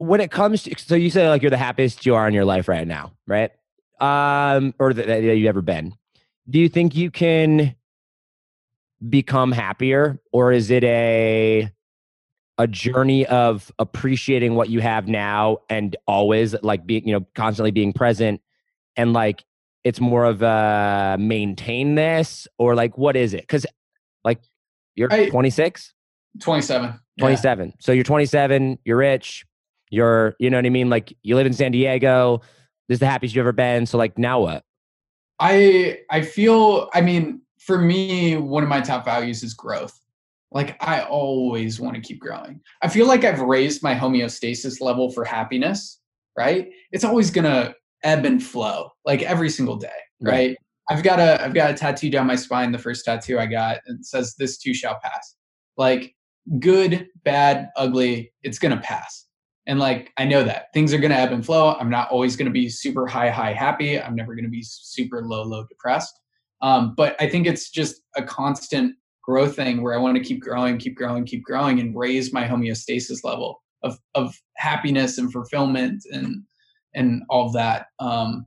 [0.00, 2.46] when it comes to so you say like you're the happiest you are in your
[2.46, 3.52] life right now right
[4.00, 5.94] um or that, that you've ever been
[6.48, 7.74] do you think you can
[9.08, 11.70] become happier or is it a
[12.58, 17.70] a journey of appreciating what you have now and always like being you know constantly
[17.70, 18.40] being present
[18.96, 19.44] and like
[19.84, 23.64] it's more of a maintain this or like what is it because
[24.24, 24.40] like
[24.94, 25.94] you're I- 26
[26.38, 26.94] 27.
[27.16, 27.22] Yeah.
[27.22, 27.74] 27.
[27.80, 29.44] So you're 27, you're rich,
[29.90, 30.88] you're, you know what I mean?
[30.88, 32.42] Like you live in San Diego.
[32.90, 33.86] This is the happiest you've ever been.
[33.86, 34.64] So like now what?
[35.38, 39.96] I I feel I mean for me one of my top values is growth.
[40.50, 42.60] Like I always want to keep growing.
[42.82, 46.00] I feel like I've raised my homeostasis level for happiness,
[46.36, 46.68] right?
[46.90, 49.88] It's always going to ebb and flow like every single day,
[50.20, 50.32] Right.
[50.32, 50.56] right?
[50.90, 53.78] I've got a I've got a tattoo down my spine the first tattoo I got
[53.86, 55.36] and it says this too shall pass.
[55.76, 56.12] Like
[56.58, 59.26] good, bad, ugly, it's going to pass.
[59.66, 61.74] And like I know that things are going to ebb and flow.
[61.74, 64.00] I'm not always going to be super high high happy.
[64.00, 66.18] I'm never going to be super low low depressed.
[66.62, 70.40] Um, but I think it's just a constant growth thing where I want to keep
[70.40, 76.02] growing, keep growing, keep growing, and raise my homeostasis level of of happiness and fulfillment
[76.10, 76.42] and
[76.94, 77.86] and all of that.
[77.98, 78.46] Um,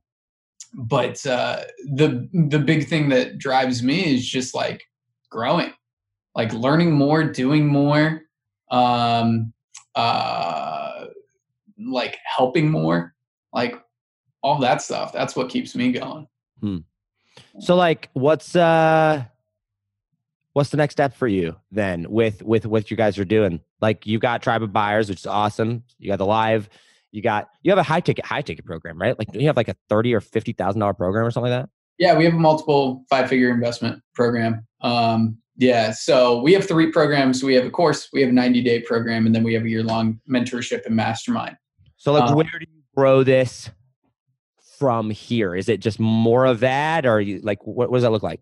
[0.74, 4.84] but uh, the the big thing that drives me is just like
[5.30, 5.72] growing,
[6.36, 8.22] like learning more, doing more,
[8.72, 9.54] um,
[9.96, 10.73] uh,
[11.78, 13.14] like helping more,
[13.54, 13.76] like
[14.42, 15.14] all that stuff.
[15.14, 16.28] That's what keeps me going.
[17.60, 19.24] So like what's uh
[20.54, 23.60] what's the next step for you then with with what you guys are doing?
[23.82, 25.84] Like you got tribe of buyers, which is awesome.
[25.98, 26.70] You got the live,
[27.12, 29.18] you got you have a high ticket high ticket program, right?
[29.18, 31.64] Like do you have like a thirty or fifty thousand dollar program or something like
[31.64, 31.70] that?
[31.98, 34.66] Yeah, we have a multiple five figure investment program.
[34.82, 37.44] Um, yeah, so we have three programs.
[37.44, 39.70] We have a course, we have a 90 day program, and then we have a
[39.70, 41.56] year long mentorship and mastermind.
[42.04, 43.70] So like Um, where do you grow this
[44.78, 45.56] from here?
[45.56, 48.42] Is it just more of that or you like what, what does that look like?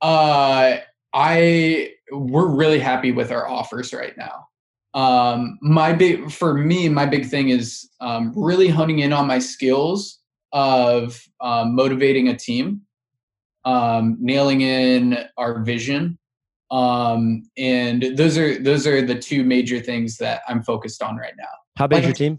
[0.00, 0.78] Uh,
[1.12, 4.48] I we're really happy with our offers right now.
[4.94, 9.38] Um, my big for me, my big thing is um, really honing in on my
[9.38, 10.20] skills
[10.52, 12.80] of um, motivating a team,
[13.66, 16.18] um, nailing in our vision,
[16.70, 21.34] um, and those are those are the two major things that I'm focused on right
[21.38, 21.44] now.
[21.80, 22.38] How big is your team?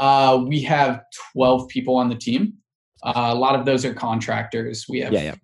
[0.00, 2.54] Uh, we have 12 people on the team.
[3.04, 4.86] Uh, a lot of those are contractors.
[4.88, 5.34] We have Yeah, yeah.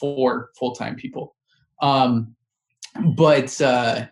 [0.00, 1.36] four full-time people.
[1.82, 2.34] Um,
[3.16, 4.06] but uh,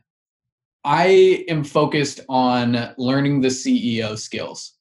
[0.85, 4.75] I am focused on learning the CEO skills.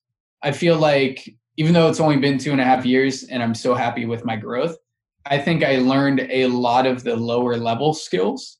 [0.43, 3.55] I feel like even though it's only been two and a half years and I'm
[3.55, 4.75] so happy with my growth,
[5.25, 8.57] I think I learned a lot of the lower level skills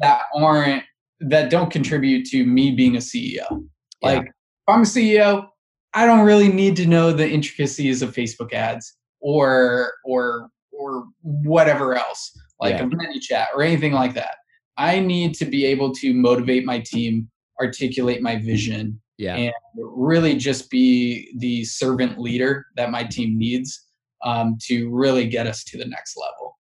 [0.00, 0.84] that aren't
[1.20, 3.66] that don't contribute to me being a CEO.
[4.02, 4.32] Like if
[4.68, 5.48] I'm a CEO,
[5.94, 11.94] I don't really need to know the intricacies of Facebook ads or or or whatever
[11.96, 12.84] else, like Yeah.
[12.84, 14.36] a ManyChat or anything like that.
[14.76, 17.30] I need to be able to motivate my team,
[17.60, 19.36] articulate my vision, Yeah.
[19.36, 23.86] and really just be the servant leader that my team needs
[24.22, 26.58] um, to really get us to the next level.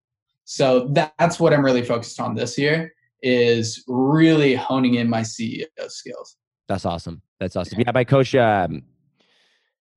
[0.45, 5.22] So that, that's what I'm really focused on this year is really honing in my
[5.22, 6.37] CEO skills.
[6.73, 7.20] That's awesome.
[7.39, 7.81] That's awesome.
[7.81, 8.35] Yeah, my coach.
[8.35, 8.85] Um,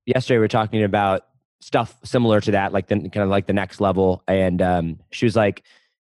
[0.05, 1.25] yesterday we were talking about
[1.61, 5.25] stuff similar to that, like the kind of like the next level, and um, she
[5.25, 5.63] was like,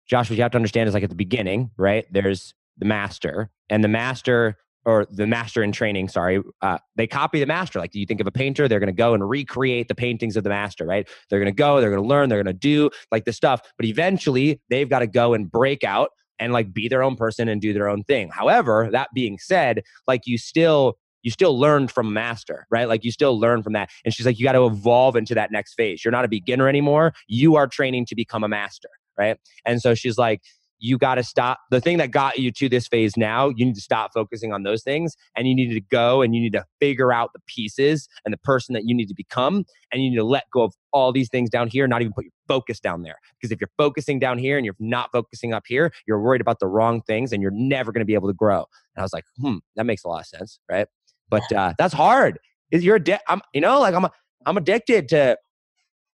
[0.07, 2.05] "Josh, what you have to understand is like at the beginning, right?
[2.11, 7.39] There's the master, and the master." Or the master in training, sorry, uh, they copy
[7.39, 7.79] the master.
[7.79, 8.67] Like, do you think of a painter?
[8.67, 11.07] They're going to go and recreate the paintings of the master, right?
[11.29, 13.61] They're going to go, they're going to learn, they're going to do like this stuff.
[13.77, 16.09] But eventually, they've got to go and break out
[16.43, 18.29] and like be their own person and do their own thing.
[18.29, 22.85] However, that being said, like you still you still learned from master, right?
[22.85, 23.89] Like you still learn from that.
[24.03, 26.03] And she's like, you got to evolve into that next phase.
[26.03, 27.13] You're not a beginner anymore.
[27.29, 29.37] You are training to become a master, right?
[29.65, 30.41] And so she's like,
[30.79, 33.49] you got to stop the thing that got you to this phase now.
[33.49, 36.41] You need to stop focusing on those things and you need to go and you
[36.41, 39.63] need to figure out the pieces and the person that you need to become.
[39.91, 42.25] And you need to let go of all these things down here, not even put
[42.25, 43.15] your focus down there.
[43.39, 46.59] Because if you're focusing down here and you're not focusing up here, you're worried about
[46.59, 48.65] the wrong things and you're never going to be able to grow.
[48.95, 50.87] And I was like, hmm, that makes a lot of sense, right?
[51.29, 52.39] But uh, that's hard.
[52.71, 54.07] Is you're addi- I'm, you know, like I'm,
[54.45, 55.37] I'm addicted to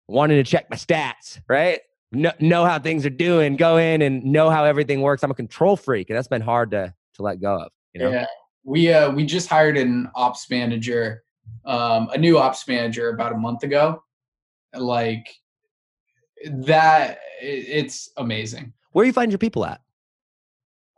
[0.08, 1.80] wanting to check my stats, right?
[2.12, 5.24] Know, know how things are doing, go in and know how everything works.
[5.24, 7.72] I'm a control freak, and that's been hard to to let go of.
[7.94, 8.26] You know, Yeah,
[8.64, 11.24] we uh, we just hired an ops manager,
[11.66, 14.04] um, a new ops manager about a month ago.
[14.74, 15.28] Like
[16.46, 18.74] that, it's amazing.
[18.92, 19.82] where do you find your people at?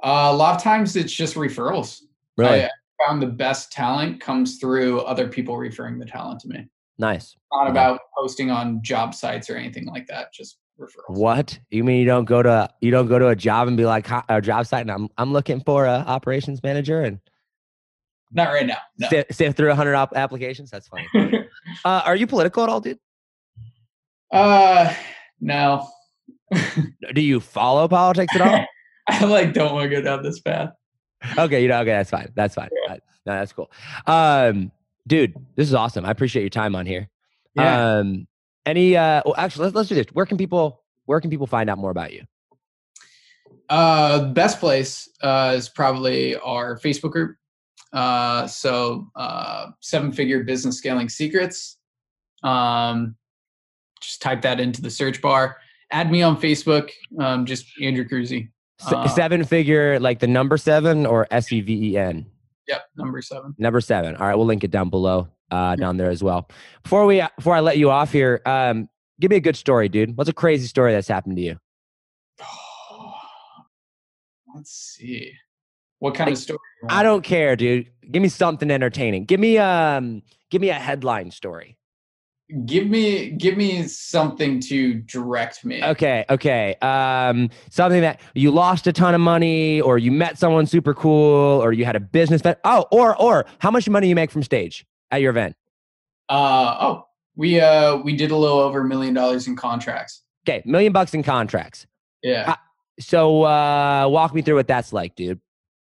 [0.04, 2.02] Uh, a lot of times it's just referrals.
[2.38, 2.70] Really I
[3.08, 6.68] found the best talent comes through other people referring the talent to me.
[7.00, 7.36] nice.
[7.52, 7.72] Not Yeah.
[7.72, 10.34] about posting on job sites or anything like that.
[10.34, 11.18] Just referrals.
[11.18, 12.00] What you mean?
[12.00, 14.66] You don't go to you don't go to a job and be like a job
[14.68, 17.20] site, and I'm I'm looking for a operations manager and
[18.32, 18.78] Not right now.
[18.98, 19.08] No.
[19.10, 20.70] sift, sift through hundred op- applications.
[20.72, 21.08] That's funny.
[21.84, 22.98] Uh, are you political at all, dude?
[24.32, 24.94] uh,
[25.42, 25.88] no.
[27.14, 28.66] Do you follow politics at all?
[29.10, 30.70] I like don't want to go down this path.
[31.38, 32.32] okay, you know, okay, that's fine.
[32.36, 32.70] That's fine.
[32.90, 32.94] Uh,
[33.26, 33.70] No, that's cool.
[34.06, 34.72] Um,
[35.06, 36.06] dude, this is awesome.
[36.06, 37.10] I appreciate your time on here.
[37.56, 37.98] Yeah.
[37.98, 38.28] Um,
[38.68, 40.06] any uh well, actually let's let's do this.
[40.14, 42.24] Where can people where can people find out more about you?
[43.70, 47.36] Uh, best place uh, is probably our Facebook group.
[47.92, 51.78] Uh, so uh, seven figure business scaling secrets.
[52.44, 53.16] Um,
[54.02, 55.58] just type that into the search bar.
[55.92, 56.92] Add me on Facebook.
[57.20, 58.50] Um, just Andrew Kroeze.
[58.86, 62.26] Uh, seven figure like the number seven or S E V E N?
[62.68, 63.56] Yep, number seven.
[63.58, 64.16] Number seven.
[64.16, 66.50] All right, we'll link it down below, uh, down there as well.
[66.84, 68.90] Before we before I let you off here, um,
[69.20, 70.18] give me a good story, dude.
[70.18, 71.58] What's a crazy story that's happened to you?
[74.56, 75.34] Let's see.
[76.00, 76.60] What kind of story?
[76.90, 77.90] I don't care, dude.
[78.12, 79.26] Give me something entertaining.
[79.26, 80.22] Give me um,
[80.52, 81.78] give me a headline story.
[82.66, 85.84] give me give me something to direct me.
[85.84, 86.76] Okay, okay.
[86.82, 91.62] Um, something that you lost a ton of money, or you met someone super cool,
[91.64, 92.44] or you had a business.
[92.44, 95.56] That, oh, or or how much money you make from stage at your event?
[96.30, 100.24] Uh oh, we uh we did a little over a million dollars in contracts.
[100.48, 101.88] Okay, million bucks in contracts.
[102.24, 102.56] Yeah.
[103.00, 105.40] So uh, walk me through what that's like, dude.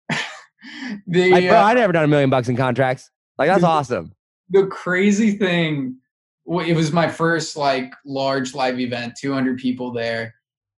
[1.07, 3.11] the Like, bro, uh, I never done a million bucks in contracts.
[3.37, 3.69] Like that's Dude.
[3.69, 4.13] awesome.
[4.49, 5.97] the crazy thing
[6.47, 10.35] it was my first like large live event 200 people there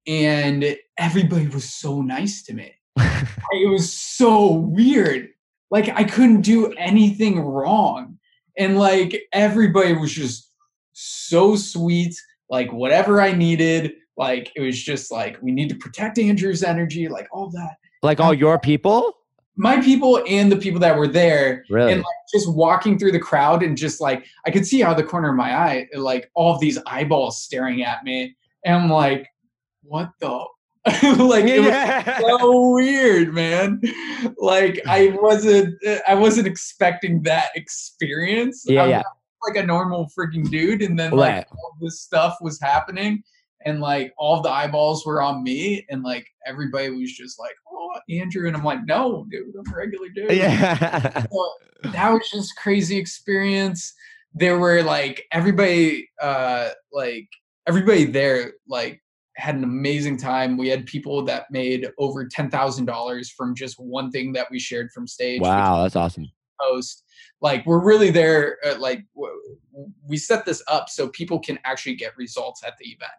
[0.08, 5.30] and everybody was so nice to me it was so weird
[5.70, 8.17] like i couldn't do anything wrong
[8.58, 10.52] and like everybody was just
[10.94, 12.16] so sweet
[12.50, 17.08] like whatever i needed like it was just like we need to protect andrew's energy
[17.08, 17.78] like all that.
[18.04, 19.14] Like all your people,
[19.56, 21.64] my people and the people that were there.
[21.70, 21.94] Really?
[21.94, 24.98] and like just walking through the crowd and just like I could see out of
[24.98, 28.36] the corner of my eye like all of these eyeballs staring at me.
[28.66, 29.28] And I'm like
[29.84, 30.46] what the
[31.18, 33.82] like it was so weird man
[34.38, 35.76] like I wasn't
[36.08, 39.04] I wasn't expecting that experience Yeah, yeah.
[39.48, 41.46] like a normal freaking dude and then like Right.
[41.52, 43.22] all this stuff was happening
[43.66, 48.00] and like all the eyeballs were on me and like everybody was just like oh
[48.10, 51.22] Andrew and I'm like no dude I'm a regular dude yeah.
[51.32, 51.52] so
[51.92, 53.94] that was just crazy experience
[54.34, 57.28] there were like everybody uh like
[57.68, 59.02] everybody there like
[59.38, 60.58] had an amazing time.
[60.58, 64.60] We had people that made over ten thousand dollars from just one thing that we
[64.60, 65.42] shared from stage.
[65.42, 66.30] Wow, that's awesome.
[66.60, 67.04] Post
[67.42, 68.58] like we're really there.
[68.66, 69.06] Uh, like
[70.08, 73.12] we set this up so people can actually get results at the event.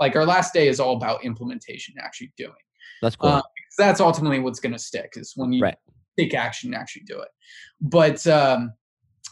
[0.00, 2.52] Like our last day is all about implementation, actually doing.
[3.02, 3.30] That's cool.
[3.30, 3.42] Uh,
[3.78, 5.76] that's ultimately what's going to stick is when you Right.
[6.18, 7.28] take action and actually do it.
[7.80, 8.72] But um,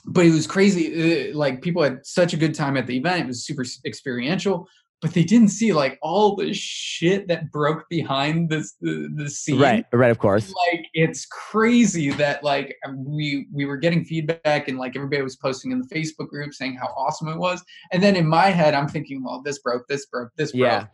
[0.06, 1.30] but it was crazy.
[1.30, 3.22] uh, Like people had such a good time at the event.
[3.22, 4.68] It was super experiential.
[5.04, 9.60] But they didn't see like all the shit that broke behind this the, the scene.
[9.60, 10.50] right, right, of course.
[10.72, 15.72] Like it's crazy that like we we were getting feedback and like everybody was posting
[15.72, 17.62] in the Facebook group saying how awesome it was.
[17.92, 20.86] And then in my head, I'm thinking, well, this broke, this broke, this broke Yeah.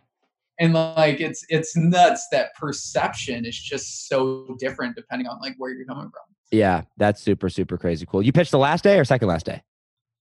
[0.58, 5.70] and like it's it's nuts that perception is just so different depending on like where
[5.72, 8.22] you're coming from Yeah, that's super, super crazy cool.
[8.22, 9.62] You pitched the last day or second last day?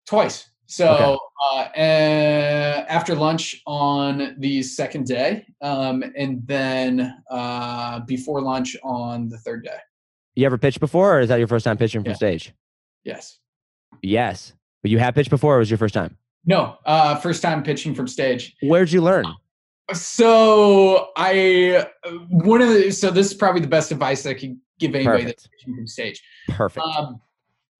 [0.05, 1.17] twice so Okay.
[1.45, 9.27] uh, uh after lunch on the second day um and then uh before lunch on
[9.29, 9.79] the third day
[10.35, 12.15] You ever pitched before, or is that your first time pitching from Yeah.
[12.23, 12.53] stage?
[13.03, 13.39] yes
[14.03, 14.53] Yes.
[14.83, 16.17] But you have pitched before, or was your first time?
[16.45, 19.25] no uh first time pitching from stage Where'd you learn?
[19.93, 24.55] so i uh, one of the so this is probably the best advice i could
[24.79, 25.53] give anybody that's Perfect.
[25.59, 26.85] pitching from stage Perfect.
[26.85, 27.19] Um,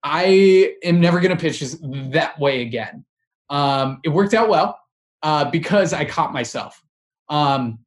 [0.03, 3.05] I am never going to pitch this that way again.
[3.49, 4.79] Um, it worked out well
[5.23, 6.81] uh, because I caught myself.
[7.29, 7.79] Um,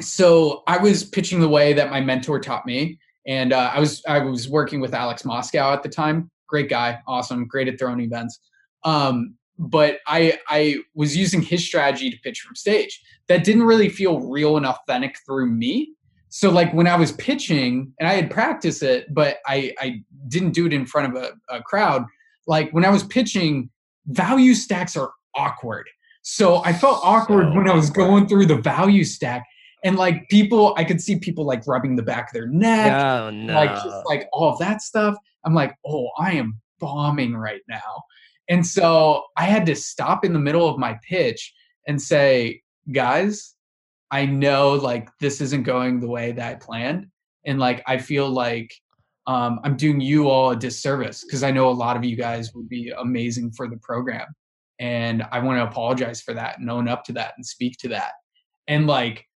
[0.00, 4.02] so I was pitching the way that my mentor taught me, and uh, I was
[4.08, 6.30] I was working with Alex Moscow at the time.
[6.48, 8.40] Great guy, awesome, great at throwing events.
[8.84, 13.02] Um, but I I was using his strategy to pitch from stage.
[13.28, 15.92] That didn't really feel real and authentic through me.
[16.30, 20.52] So like when I was pitching and I had practiced it, but I I didn't
[20.52, 22.04] do it in front of a, a crowd.
[22.46, 23.70] Like when I was pitching,
[24.06, 25.88] value stacks are awkward.
[26.22, 29.44] So I felt awkward So when I was going through the value stack.
[29.82, 33.30] And like people, I could see people like rubbing the back of their neck, oh
[33.30, 33.54] no.
[33.54, 35.16] like just like all of that stuff.
[35.44, 38.04] I'm like, oh, I am bombing right now.
[38.50, 41.54] And so I had to stop in the middle of my pitch
[41.86, 42.62] and say,
[42.92, 43.54] guys,
[44.10, 47.06] I know like this isn't going the way that I planned.
[47.46, 48.74] And like I feel like
[49.26, 52.52] um, I'm doing you all a disservice because I know a lot of you guys
[52.54, 54.26] would be amazing for the program.
[54.78, 57.88] And I want to apologize for that and own up to that and speak to
[57.88, 58.12] that.
[58.66, 59.26] And like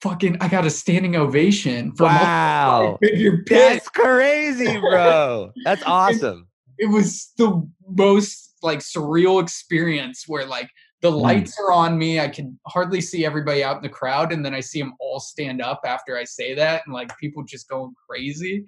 [0.00, 2.98] fucking I got a standing ovation for wow.
[3.48, 5.52] That's crazy, bro.
[5.64, 6.48] That's awesome.
[6.78, 10.70] it was the most like surreal experience where like
[11.02, 11.20] the Mm.
[11.20, 14.54] lights are on me i can hardly see everybody out in the crowd and then
[14.54, 17.92] i see them all stand up after i say that and like people just going
[18.08, 18.64] crazy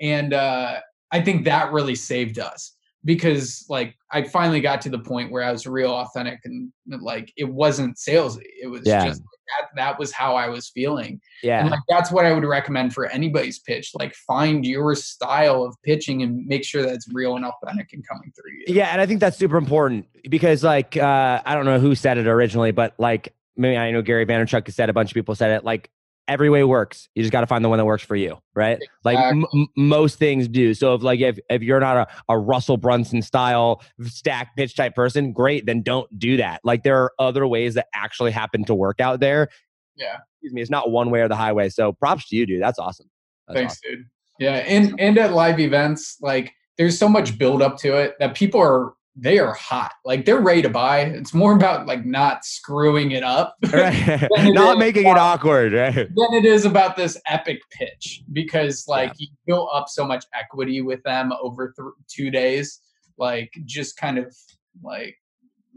[0.00, 0.80] and uh
[1.12, 5.42] i think that really saved us because like i finally got to the point where
[5.42, 6.70] i was real authentic and
[7.00, 9.06] like it wasn't salesy it was Yeah.
[9.06, 11.60] just that that was how i was feeling Yeah.
[11.60, 13.92] and like that's what I would recommend for anybody's pitch.
[13.94, 18.06] Like find your style of pitching and make sure that it's real and authentic and
[18.06, 18.64] coming through you.
[18.74, 22.18] Yeah, and I think that's super important because, like, uh, I don't know who said
[22.18, 25.34] it originally, but like, maybe I know Gary Vaynerchuk has said, a bunch of people
[25.34, 25.64] said it.
[25.64, 25.90] Like,
[26.28, 27.08] every way works.
[27.14, 28.78] You just got to find the one that works for you, right?
[29.04, 30.74] Like m- m- most things do.
[30.74, 34.94] So if like if if you're not a, a Russell Brunson style stack pitch type
[34.94, 36.60] person, great, then don't do that.
[36.62, 39.48] Like there are other ways that actually happen to work out there.
[39.96, 40.18] Yeah.
[40.34, 41.68] Excuse me, it's not one way or the highway.
[41.70, 42.62] So props to you, dude.
[42.62, 43.10] That's awesome.
[43.48, 43.96] That's Thanks, awesome.
[43.96, 44.06] dude.
[44.38, 48.34] Yeah, and and at live events, like there's so much build up to it that
[48.34, 49.92] people are they are hot.
[50.04, 51.00] Like they're ready to buy.
[51.00, 54.28] It's more about like not screwing it up Right.
[54.36, 55.94] Not making it awkward, right?
[55.94, 60.80] than it is about this epic pitch because like you built up so much equity
[60.80, 62.80] with them over th- two days.
[63.18, 64.34] Like just kind of
[64.82, 65.16] like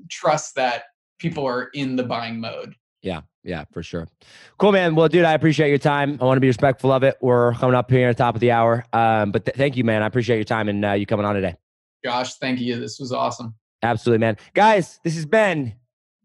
[0.10, 0.84] trust that
[1.18, 2.76] people are in the buying mode.
[3.02, 4.08] Yeah, yeah, for sure.
[4.60, 4.94] Cool, man.
[4.94, 6.20] Well, dude, I appreciate your time.
[6.22, 7.18] I want to be respectful of it.
[7.22, 8.86] We're coming up here at the top of the hour.
[8.94, 10.04] Um, but th- thank you, man.
[10.04, 11.56] I appreciate your time and uh, you coming on today.
[12.04, 12.80] Josh, thank you.
[12.80, 13.56] This was awesome.
[13.84, 14.38] Absolutely, man.
[14.54, 15.74] Guys, this has been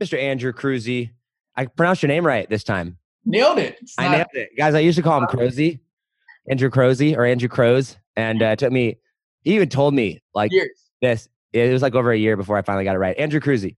[0.00, 0.18] Mr.
[0.18, 1.10] Andrew Kroeze.
[1.56, 2.98] I pronounced your name right this time.
[3.24, 3.78] Nailed it.
[3.80, 4.50] It's I not- nailed it.
[4.56, 5.80] Guys, I used to call him Crozy,
[6.48, 7.96] Andrew Crozy or Andrew Crows.
[8.16, 8.98] And uh, it took me,
[9.42, 10.90] he even told me like years.
[11.02, 11.28] this.
[11.52, 13.16] It was like over a year before I finally got it right.
[13.18, 13.74] Andrew Kroeze.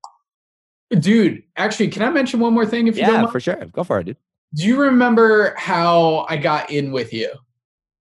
[0.98, 3.66] Dude, actually, can I mention one more thing if you Yeah, for sure.
[3.66, 4.16] Go for it, dude.
[4.54, 7.30] Do you remember how I got in with you?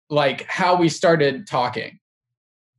[0.10, 2.00] Like how we started talking?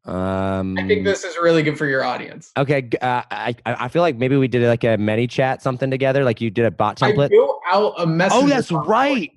[0.07, 2.53] Um, I think this is really good for your audience.
[2.57, 5.91] Okay, uh, I I I feel like maybe we did like a many chat something
[5.91, 6.25] together.
[6.25, 7.31] Like you did a bot I template.
[7.31, 8.39] built out a message.
[8.41, 9.33] Oh, that's right.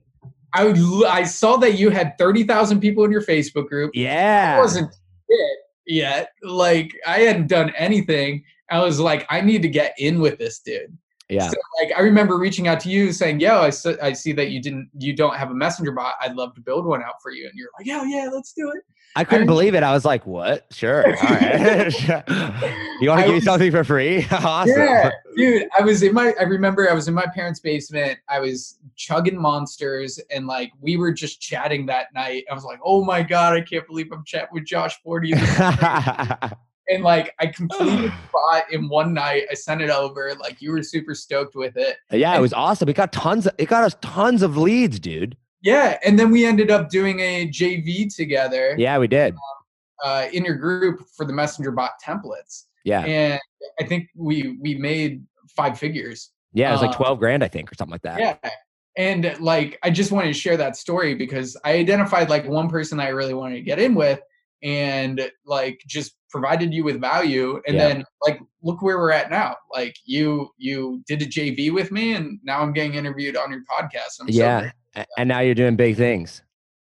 [0.54, 3.92] I would I saw that you had thirty thousand people in your Facebook group.
[3.96, 4.60] I Yeah.
[4.60, 4.94] wasn't
[5.28, 6.32] it yet.
[6.44, 8.44] Like I hadn't done anything.
[8.72, 10.96] I was like, I need to get in with this dude.
[11.30, 11.48] Yeah.
[11.50, 14.60] So, like I remember reaching out to you saying, "Yo, I, I see that you
[14.62, 16.16] didn't you don't have a messenger bot.
[16.22, 18.72] I'd love to build one out for you." And you're like, "Yeah, yeah, let's do
[18.72, 18.84] it."
[19.16, 19.84] I couldn't I- believe it.
[19.84, 20.66] I was like, what?
[20.72, 21.06] Sure.
[21.06, 21.94] All right.
[23.02, 24.26] you want to give me something for free?
[24.32, 24.76] awesome.
[24.78, 25.68] Yeah, dude.
[25.78, 26.34] I was in my.
[26.40, 28.20] I remember I was in my parents' basement.
[28.30, 32.46] I was chugging monsters, and like we were just chatting that night.
[32.50, 35.34] I was like, "Oh my god, I can't believe I'm chatting with Josh Forti."
[36.90, 39.44] and like I completed bot in one night.
[39.50, 40.34] I sent it over.
[40.40, 41.98] Like you were super stoked with it.
[42.12, 42.90] yeah, it was awesome.
[42.90, 45.38] It got tons of, it got us tons of leads, dude.
[45.62, 49.36] Yeah, and then we ended up doing a JV together Yeah, we did.
[50.04, 53.02] uh, in your group for the messenger bot templates, Yeah.
[53.02, 53.40] and
[53.80, 55.24] I think we we made
[55.56, 56.32] five figures.
[56.54, 58.20] Yeah, it was like uh, 12 grand, I think, or something like that.
[58.20, 58.50] Yeah.
[58.98, 63.00] And like I just wanted to share that story because I identified like one person
[63.00, 64.20] I really wanted to get in with
[64.64, 67.88] and like just provided you with value and Yeah.
[67.90, 69.56] then like look where we're at now.
[69.74, 73.62] Like you you did a JV with me and now I'm getting interviewed on your
[73.70, 74.20] podcast.
[74.22, 74.72] I'm Yeah.
[74.96, 76.42] A- And now you're doing big things.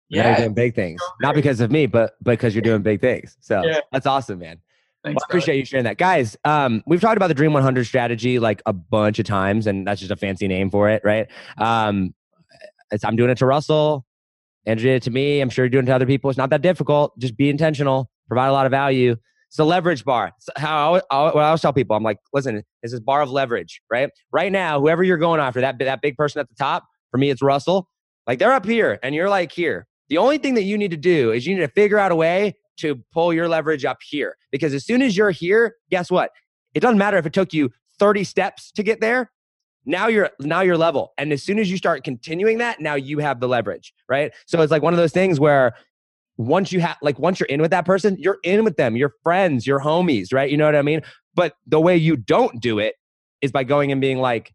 [0.09, 0.37] Now you're Yeah.
[0.39, 1.01] doing big things.
[1.01, 3.37] so Not because of me, but because you're doing big things.
[3.41, 3.79] So Yeah.
[3.91, 4.59] that's awesome, man.
[5.03, 5.97] Thanks, Well, I appreciate you sharing that.
[5.97, 9.85] Guys, um, we've talked about the Dream 100 strategy like a bunch of times, and
[9.85, 11.27] that's just a fancy name for it, right?
[11.57, 12.13] Um,
[12.91, 14.05] it's, I'm doing it to Russell.
[14.65, 15.41] Andrew did it to me.
[15.41, 16.29] I'm sure you're doing it to other people.
[16.29, 17.17] It's not that difficult.
[17.19, 19.17] Just be intentional, provide a lot of value.
[19.53, 20.31] It's a leverage bar.
[20.35, 23.29] It's how I, what I always tell people, I'm like, listen, this is bar of
[23.29, 24.09] leverage, right?
[24.31, 27.29] Right now, whoever you're going after, that, that big person at the top, for me,
[27.29, 27.87] it's Russell.
[28.25, 29.85] Like they're up here and you're like here.
[30.09, 32.15] The only thing that you need to do is you need to figure out a
[32.15, 34.37] way to pull your leverage up here.
[34.51, 36.31] Because as soon as you're here, guess what?
[36.73, 39.29] It doesn't matter if it took you 30 steps to get there.
[39.85, 41.13] Now you're now you're level.
[41.19, 44.31] And as soon as you start continuing that, now you have the leverage, right?
[44.47, 45.75] So it's like one of those things where
[46.37, 49.13] once you have like once you're in with that person, you're in with them, your
[49.23, 50.49] friends, your homies, right?
[50.49, 51.01] You know what I mean?
[51.35, 52.95] But the way you don't do it
[53.41, 54.53] is by going and being like,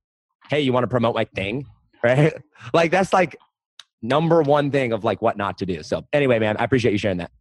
[0.50, 1.66] "Hey, you want to promote my thing?"
[2.00, 2.32] Right?
[2.72, 3.36] like that's like
[4.02, 5.82] number one thing of like what not to do.
[5.82, 7.32] So anyway, man, I appreciate you sharing that.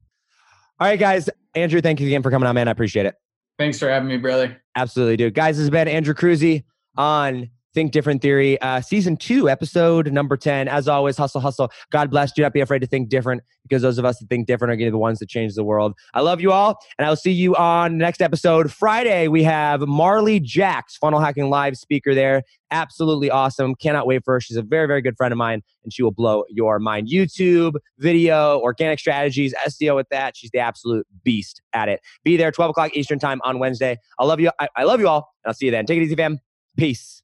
[0.79, 1.29] All right, guys.
[1.53, 2.67] Andrew, thank you again for coming on, man.
[2.67, 3.13] I appreciate it.
[3.59, 4.59] Thanks for having me, brother.
[4.75, 5.35] Absolutely, dude.
[5.35, 6.63] Guys, this has been Andrew Kroeze
[6.97, 10.67] on Think Different Theory, uh, season two, episode number 10.
[10.67, 11.71] As always, hustle, hustle.
[11.91, 12.31] God bless.
[12.31, 14.75] Do not be afraid to think different because those of us that think different are
[14.75, 15.93] going to be the ones that change the world.
[16.13, 18.71] I love you all, and I will see you on next episode.
[18.71, 22.43] Friday, we have Marley Jaxx, funnel hacking live speaker there.
[22.71, 23.75] Absolutely awesome.
[23.75, 24.41] Cannot wait for her.
[24.41, 27.09] She's a very, very good friend of mine, and she will blow your mind.
[27.09, 30.35] YouTube, video, organic strategies, SEO with that.
[30.35, 32.01] She's the absolute beast at it.
[32.23, 33.97] Be there, 12 o'clock Eastern time on Wednesday.
[34.19, 34.51] I love you.
[34.59, 35.85] I, I love you all, and I'll see you then.
[35.85, 36.39] Take it easy, fam.
[36.77, 37.23] Peace.